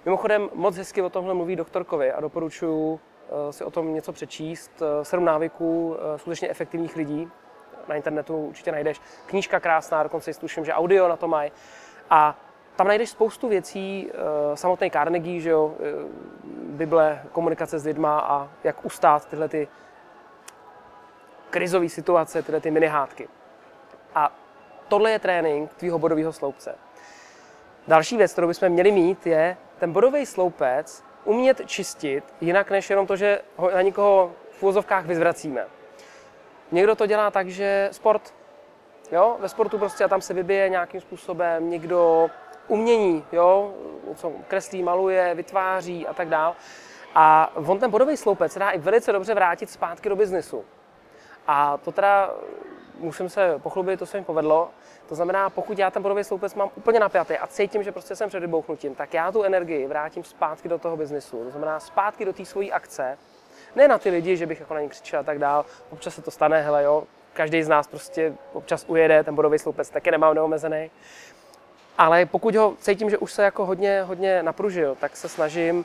Mimochodem, 0.07 0.51
moc 0.55 0.77
hezky 0.77 1.03
o 1.03 1.11
tomhle 1.11 1.35
mluví 1.35 1.57
doktorkovi 1.57 2.13
a 2.13 2.21
doporučuji 2.21 3.01
eh, 3.29 3.53
si 3.53 3.65
o 3.65 3.71
tom 3.71 3.95
něco 3.95 4.13
přečíst. 4.13 4.83
Eh, 4.83 5.05
sedm 5.05 5.25
návyků 5.25 5.97
skutečně 6.17 6.49
efektivních 6.49 6.97
lidí 6.97 7.31
na 7.89 7.95
internetu 7.95 8.37
určitě 8.37 8.73
najdeš. 8.73 9.01
Knížka 9.27 9.61
krásná, 9.61 10.03
dokonce 10.03 10.33
si 10.33 10.41
tuším, 10.41 10.65
že 10.65 10.73
audio 10.75 11.09
na 11.09 11.17
to 11.17 11.29
mají. 11.29 11.53
A 12.11 12.39
tam 12.77 12.87
najdeš 12.89 13.11
spoustu 13.11 13.49
věcí, 13.49 14.11
eh, 14.11 14.57
samotný 14.57 14.91
Carnegie, 14.91 15.41
že 15.41 15.51
jo, 15.51 15.75
eh, 15.81 15.83
Bible, 16.53 17.23
komunikace 17.33 17.79
s 17.79 17.85
lidma 17.85 18.19
a 18.19 18.49
jak 18.65 18.85
ustát 18.85 19.29
tyhle 19.29 19.49
ty 19.49 19.69
krizové 21.51 21.89
situace, 21.89 22.43
tyhle 22.43 22.61
ty 22.61 22.71
minihádky. 22.71 23.29
A 24.15 24.33
tohle 24.89 25.11
je 25.11 25.19
trénink 25.19 25.75
tvýho 25.75 25.99
bodového 25.99 26.33
sloupce. 26.33 26.75
Další 27.89 28.17
věc, 28.17 28.33
kterou 28.33 28.49
bychom 28.49 28.69
měli 28.69 28.93
mít, 28.93 29.27
je 29.27 29.57
ten 29.79 29.93
bodový 29.93 30.27
sloupec 30.27 31.05
umět 31.25 31.61
čistit 31.67 32.25
jinak 32.41 32.71
než 32.71 32.91
jenom 32.91 33.07
to, 33.07 33.17
že 33.17 33.41
ho 33.57 33.71
na 33.71 33.83
nikoho 33.83 34.33
v 34.51 34.63
úvozovkách 34.63 35.07
vyzvracíme. 35.07 35.67
Někdo 36.73 36.95
to 36.95 37.07
dělá 37.07 37.31
tak, 37.31 37.49
že 37.49 37.89
sport, 37.93 38.35
jo, 39.13 39.37
ve 39.41 39.49
sportu 39.49 39.79
prostě 39.79 40.05
a 40.05 40.09
tam 40.09 40.21
se 40.21 40.35
vybije 40.35 40.69
nějakým 40.69 41.01
způsobem, 41.01 41.71
někdo 41.71 42.31
umění, 42.69 43.25
jo, 43.33 43.75
něco 44.09 44.33
kreslí, 44.49 44.83
maluje, 44.83 45.35
vytváří 45.35 46.07
a 46.07 46.15
tak 46.15 46.29
dál. 46.29 46.57
A 47.15 47.53
on 47.55 47.79
ten 47.79 47.91
bodový 47.91 48.17
sloupec 48.17 48.53
se 48.53 48.59
dá 48.59 48.71
i 48.71 48.79
velice 48.79 49.13
dobře 49.13 49.35
vrátit 49.35 49.71
zpátky 49.71 50.09
do 50.09 50.17
biznesu. 50.17 50.65
A 51.47 51.77
to 51.77 51.93
teda 51.93 52.31
musím 52.99 53.29
se 53.29 53.59
pochlubit, 53.59 53.99
to 53.99 54.07
se 54.07 54.19
mi 54.19 54.25
povedlo. 54.25 54.71
To 55.09 55.15
znamená, 55.15 55.51
pokud 55.51 55.79
já 55.79 55.91
ten 55.91 56.03
bodový 56.03 56.25
sloupec 56.25 56.55
mám 56.55 56.71
úplně 56.75 57.01
napjatý 57.01 57.35
a 57.35 57.47
cítím, 57.47 57.83
že 57.83 57.93
prostě 57.93 58.17
jsem 58.17 58.29
před 58.29 58.41
vybouchnutím, 58.41 58.95
tak 58.95 59.15
já 59.15 59.33
tu 59.33 59.43
energii 59.43 59.87
vrátím 59.87 60.25
zpátky 60.25 60.69
do 60.69 60.79
toho 60.79 60.97
biznesu. 60.97 61.45
To 61.45 61.51
znamená 61.51 61.81
zpátky 61.81 62.25
do 62.25 62.33
té 62.33 62.45
svojí 62.45 62.73
akce. 62.73 63.19
Ne 63.77 63.89
na 63.89 63.99
ty 63.99 64.11
lidi, 64.11 64.37
že 64.37 64.47
bych 64.47 64.61
jako 64.61 64.75
na 64.75 64.81
ně 64.81 64.89
křičel 64.89 65.21
a 65.21 65.23
tak 65.23 65.39
dál. 65.39 65.65
Občas 65.91 66.15
se 66.15 66.23
to 66.23 66.31
stane, 66.31 66.63
hele 66.63 66.83
jo, 66.83 67.05
každý 67.33 67.63
z 67.63 67.69
nás 67.69 67.87
prostě 67.87 68.35
občas 68.53 68.85
ujede, 68.89 69.25
ten 69.25 69.35
bodový 69.35 69.59
sloupec 69.59 69.91
taky 69.91 70.11
nemám 70.11 70.35
neomezený. 70.35 70.91
Ale 71.99 72.27
pokud 72.27 72.55
ho 72.55 72.75
cítím, 72.81 73.11
že 73.11 73.19
už 73.19 73.33
se 73.33 73.43
jako 73.43 73.67
hodně, 73.67 74.03
hodně 74.03 74.43
napružil, 74.43 74.97
tak 75.01 75.17
se 75.17 75.29
snažím 75.29 75.85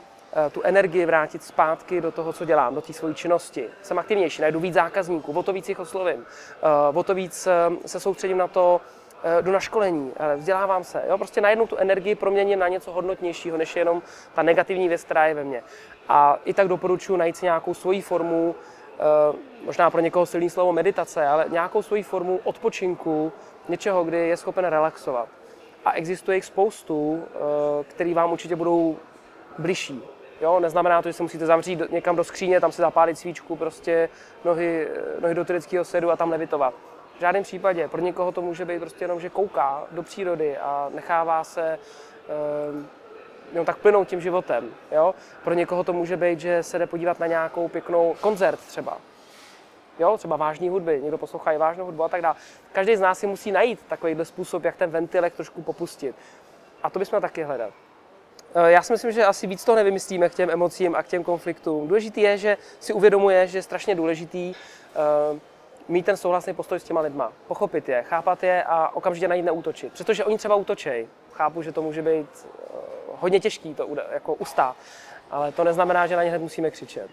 tu 0.52 0.62
energii 0.62 1.06
vrátit 1.06 1.44
zpátky 1.44 2.02
do 2.02 2.12
toho, 2.12 2.34
co 2.34 2.46
dělám, 2.46 2.76
do 2.76 2.82
té 2.82 2.94
své 2.94 3.14
činnosti. 3.14 3.70
Jsem 3.82 4.00
aktivnější, 4.00 4.42
najdu 4.42 4.60
víc 4.60 4.74
zákazníků, 4.74 5.32
o 5.32 5.44
to 5.44 5.54
víc 5.54 5.70
jich 5.70 5.80
oslovím, 5.80 6.26
eh, 6.64 6.98
o 6.98 7.04
to 7.04 7.14
víc 7.14 7.48
eh, 7.48 7.88
se 7.88 8.00
soustředím 8.00 8.38
na 8.38 8.48
to, 8.48 8.82
jdu 9.42 9.52
na 9.52 9.60
školení, 9.60 10.14
vzdělávám 10.36 10.84
se. 10.84 11.04
Jo? 11.10 11.18
Prostě 11.18 11.42
najednou 11.42 11.68
tu 11.68 11.78
energii 11.78 12.16
proměním 12.16 12.60
na 12.60 12.68
něco 12.68 12.92
hodnotnějšího, 12.92 13.58
než 13.58 13.76
jenom 13.76 14.02
ta 14.34 14.44
negativní 14.44 14.88
věc, 14.88 15.04
která 15.04 15.26
je 15.26 15.34
ve 15.34 15.44
mně. 15.44 15.64
A 16.10 16.40
i 16.46 16.54
tak 16.54 16.68
doporučuji 16.68 17.18
najít 17.18 17.38
si 17.38 17.46
nějakou 17.46 17.74
svoji 17.74 18.02
formu, 18.02 18.56
možná 19.66 19.90
pro 19.90 20.02
někoho 20.02 20.26
silný 20.26 20.50
slovo 20.50 20.74
meditace, 20.74 21.28
ale 21.28 21.46
nějakou 21.50 21.82
svoji 21.82 22.04
formu 22.04 22.40
odpočinku, 22.44 23.32
něčeho, 23.70 24.04
kdy 24.04 24.18
je 24.18 24.38
schopen 24.38 24.66
relaxovat 24.66 25.28
a 25.86 25.92
existuje 25.92 26.38
jich 26.38 26.46
spoustu, 26.46 27.24
eh, 27.24 27.84
který 27.84 28.14
vám 28.14 28.32
určitě 28.32 28.56
budou 28.56 28.98
bližší. 29.58 30.02
Jo, 30.42 30.60
neznamená 30.60 31.02
to, 31.02 31.10
že 31.10 31.14
se 31.14 31.24
musíte 31.24 31.46
zamřít 31.46 31.92
někam 31.92 32.16
do 32.16 32.24
skříně, 32.24 32.60
tam 32.60 32.72
si 32.72 32.82
zapálit 32.82 33.18
svíčku, 33.18 33.56
prostě 33.56 34.10
nohy, 34.46 34.88
nohy 35.20 35.36
do 35.36 35.46
tureckého 35.46 35.86
sedu 35.86 36.12
a 36.12 36.16
tam 36.16 36.32
levitovat. 36.32 36.74
V 37.18 37.20
žádném 37.20 37.44
případě. 37.44 37.88
Pro 37.88 38.02
někoho 38.02 38.32
to 38.32 38.42
může 38.42 38.66
být 38.66 38.80
prostě 38.80 39.04
jenom, 39.04 39.20
že 39.20 39.30
kouká 39.30 39.84
do 39.92 40.04
přírody 40.04 40.58
a 40.58 40.90
nechává 40.94 41.44
se 41.44 41.80
eh, 42.30 42.88
jenom 43.52 43.66
tak 43.66 43.78
plynout 43.78 44.08
tím 44.08 44.22
životem. 44.22 44.70
Jo? 44.92 45.16
Pro 45.44 45.54
někoho 45.54 45.84
to 45.84 45.94
může 45.94 46.18
být, 46.18 46.40
že 46.40 46.64
se 46.64 46.80
jde 46.80 46.88
podívat 46.88 47.20
na 47.20 47.28
nějakou 47.28 47.68
pěknou 47.68 48.16
koncert 48.22 48.60
třeba 48.60 48.98
jo, 50.00 50.18
třeba 50.18 50.36
vážní 50.36 50.70
hudby, 50.70 51.02
někdo 51.02 51.18
poslouchá 51.18 51.52
i 51.52 51.58
vážnou 51.58 51.86
hudbu 51.86 52.04
a 52.04 52.10
tak 52.10 52.22
dále. 52.22 52.36
Každý 52.72 52.96
z 52.96 53.00
nás 53.00 53.20
si 53.20 53.28
musí 53.28 53.52
najít 53.52 53.80
takovýhle 53.88 54.26
způsob, 54.26 54.64
jak 54.64 54.76
ten 54.76 54.90
ventilek 54.90 55.34
trošku 55.34 55.62
popustit. 55.62 56.16
A 56.84 56.90
to 56.90 57.00
bychom 57.00 57.22
taky 57.22 57.44
hledat. 57.44 57.74
Eh, 58.56 58.72
já 58.72 58.82
si 58.82 58.94
myslím, 58.94 59.12
že 59.12 59.26
asi 59.26 59.48
víc 59.48 59.66
toho 59.66 59.76
nevymyslíme 59.76 60.30
k 60.30 60.36
těm 60.36 60.50
emocím 60.50 60.96
a 60.96 61.04
k 61.04 61.08
těm 61.08 61.24
konfliktům. 61.24 61.88
Důležitý 61.88 62.22
je, 62.22 62.38
že 62.38 62.58
si 62.80 62.94
uvědomuje, 62.94 63.48
že 63.48 63.58
je 63.58 63.62
strašně 63.62 63.96
důležitý 63.96 64.54
uh, 65.32 65.38
mít 65.88 66.06
ten 66.06 66.18
souhlasný 66.18 66.54
postoj 66.54 66.80
s 66.80 66.84
těma 66.84 67.02
lidma, 67.02 67.34
pochopit 67.48 67.90
je, 67.90 68.04
chápat 68.04 68.44
je 68.44 68.64
a 68.64 68.96
okamžitě 68.96 69.28
na 69.28 69.36
ně 69.36 69.44
neútočit. 69.44 69.94
Protože 69.98 70.26
oni 70.26 70.38
třeba 70.38 70.56
útočej. 70.56 71.08
Chápu, 71.34 71.62
že 71.62 71.72
to 71.72 71.82
může 71.82 72.02
být 72.02 72.28
uh, 72.46 72.80
hodně 73.20 73.40
těžký 73.40 73.74
to 73.74 73.88
jako 74.12 74.34
ustát, 74.34 74.76
ale 75.32 75.52
to 75.52 75.64
neznamená, 75.64 76.08
že 76.08 76.16
na 76.16 76.24
ně 76.24 76.30
hned 76.30 76.42
musíme 76.42 76.72
křičet. 76.72 77.10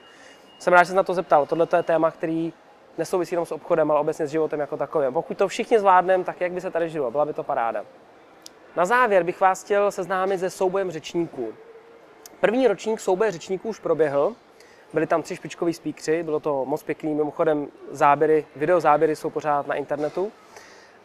Jsem 0.59 0.73
rád, 0.73 0.83
že 0.83 0.91
jsi 0.91 0.97
na 0.97 1.03
to 1.03 1.15
zeptal. 1.15 1.47
Tohle 1.47 1.67
je 1.77 1.83
téma, 1.83 2.11
který 2.11 2.53
nesouvisí 2.99 3.35
jenom 3.35 3.47
s 3.47 3.53
obchodem, 3.53 3.91
ale 3.91 4.01
obecně 4.01 4.27
s 4.27 4.31
životem 4.31 4.61
jako 4.61 4.77
takovým. 4.77 5.13
Pokud 5.13 5.39
to 5.39 5.49
všichni 5.49 5.79
zvládneme, 5.79 6.25
tak 6.25 6.41
jak 6.41 6.53
by 6.53 6.61
se 6.61 6.71
tady 6.71 6.89
žilo? 6.89 7.11
Byla 7.11 7.25
by 7.25 7.33
to 7.33 7.43
paráda. 7.43 7.85
Na 8.79 8.85
závěr 8.85 9.23
bych 9.23 9.41
vás 9.41 9.65
chtěl 9.65 9.91
seznámit 9.91 10.39
se 10.39 10.51
soubojem 10.51 10.91
řečníků. 10.91 11.55
První 12.41 12.69
ročník 12.69 13.01
souboje 13.01 13.31
řečníků 13.31 13.69
už 13.69 13.79
proběhl, 13.79 14.35
byli 14.93 15.07
tam 15.07 15.23
tři 15.23 15.37
špičkoví 15.37 15.75
speakři, 15.75 16.23
bylo 16.23 16.41
to 16.41 16.65
moc 16.65 16.83
pěkný, 16.83 17.15
mimochodem 17.15 17.69
záběry, 17.91 18.47
videozáběry 18.57 19.17
jsou 19.17 19.31
pořád 19.31 19.67
na 19.67 19.75
internetu. 19.75 20.33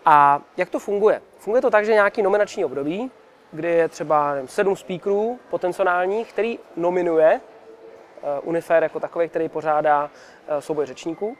A 0.06 0.42
jak 0.58 0.70
to 0.70 0.80
funguje? 0.80 1.22
Funguje 1.38 1.62
to 1.62 1.70
tak, 1.70 1.86
že 1.86 1.94
nějaký 1.94 2.22
nominační 2.22 2.66
období, 2.66 3.12
kdy 3.52 3.68
je 3.68 3.90
třeba 3.90 4.34
nevím, 4.34 4.48
sedm 4.48 4.76
speakerů 4.76 5.40
potenciálních, 5.50 6.34
který 6.34 6.60
nominuje 6.76 7.42
uh, 7.42 8.50
Unifair 8.50 8.84
jako 8.84 9.00
takový, 9.00 9.30
který 9.30 9.50
pořádá 9.50 10.04
uh, 10.04 10.58
souboj 10.60 10.86
řečníků. 10.86 11.38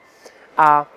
A 0.58 0.88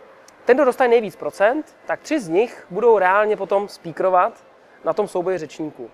ten, 0.45 0.57
kdo 0.57 0.65
dostane 0.65 0.89
nejvíc 0.89 1.17
procent, 1.17 1.77
tak 1.87 2.01
tři 2.01 2.21
z 2.21 2.29
nich 2.29 2.67
budou 2.71 2.99
reálně 2.99 3.37
potom 3.37 3.69
speakerovat 3.69 4.46
na 4.87 4.93
tom 4.93 5.09
souboji 5.09 5.39
řečníků. 5.39 5.91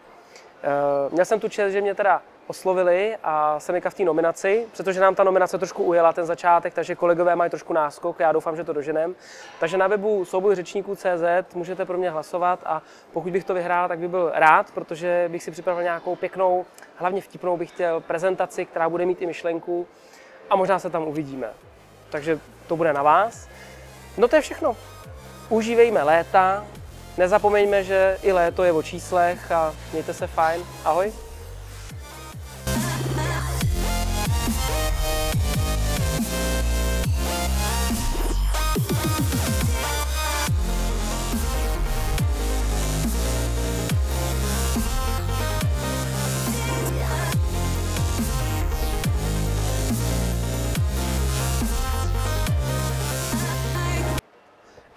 E, 0.62 1.11
měl 1.11 1.24
jsem 1.24 1.40
tu 1.40 1.48
čest, 1.48 1.72
že 1.72 1.81
mě 1.81 1.94
teda 1.94 2.22
oslovili 2.46 3.16
a 3.24 3.61
jsem 3.61 3.81
v 3.88 3.94
té 3.94 4.05
nominaci, 4.05 4.66
protože 4.76 5.00
nám 5.00 5.14
ta 5.14 5.24
nominace 5.24 5.59
trošku 5.59 5.85
ujela 5.85 6.12
ten 6.12 6.26
začátek, 6.26 6.74
takže 6.74 6.94
kolegové 6.94 7.37
mají 7.37 7.50
trošku 7.50 7.72
náskok, 7.72 8.20
já 8.20 8.33
doufám, 8.33 8.57
že 8.57 8.64
to 8.64 8.72
doženem. 8.72 9.14
Takže 9.61 9.78
na 9.78 9.87
webu 9.87 10.24
souboj 10.24 10.55
řečníků 10.55 10.96
CZ 10.96 11.55
můžete 11.55 11.85
pro 11.85 11.98
mě 11.98 12.11
hlasovat 12.11 12.61
a 12.64 12.83
pokud 13.12 13.33
bych 13.33 13.44
to 13.44 13.55
vyhrál, 13.55 13.88
tak 13.88 13.98
bych 13.98 14.09
byl 14.09 14.31
rád, 14.35 14.70
protože 14.70 15.28
bych 15.33 15.42
si 15.42 15.50
připravil 15.50 15.83
nějakou 15.83 16.16
pěknou, 16.16 16.64
hlavně 16.96 17.20
vtipnou 17.20 17.57
bych 17.57 17.70
chtěl 17.70 18.00
prezentaci, 18.00 18.64
která 18.64 18.88
bude 18.88 19.07
mít 19.07 19.22
i 19.22 19.26
myšlenku 19.26 19.87
a 20.50 20.57
možná 20.57 20.78
se 20.78 20.90
tam 20.90 21.09
uvidíme. 21.09 21.50
Takže 22.11 22.38
to 22.66 22.76
bude 22.76 22.92
na 22.92 23.02
vás. 23.02 23.48
No 24.18 24.28
to 24.28 24.37
je 24.37 24.42
všechno. 24.42 24.76
Užívejme 25.48 26.02
léta, 26.02 26.66
nezapomeňme, 27.18 27.85
že 27.85 28.18
i 28.22 28.33
léto 28.33 28.64
je 28.64 28.72
o 28.72 28.83
číslech 28.83 29.53
a 29.53 29.75
mějte 29.92 30.14
se 30.14 30.27
fajn. 30.27 30.62
Ahoj. 30.85 31.12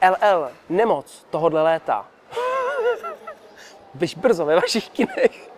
LL, 0.10 0.50
nemoc 0.70 1.26
tohodle 1.30 1.64
léta. 1.64 2.06
Byš 3.94 4.16
brzo 4.16 4.46
ve 4.46 4.56
vašich 4.56 4.90
kinech. 4.90 5.55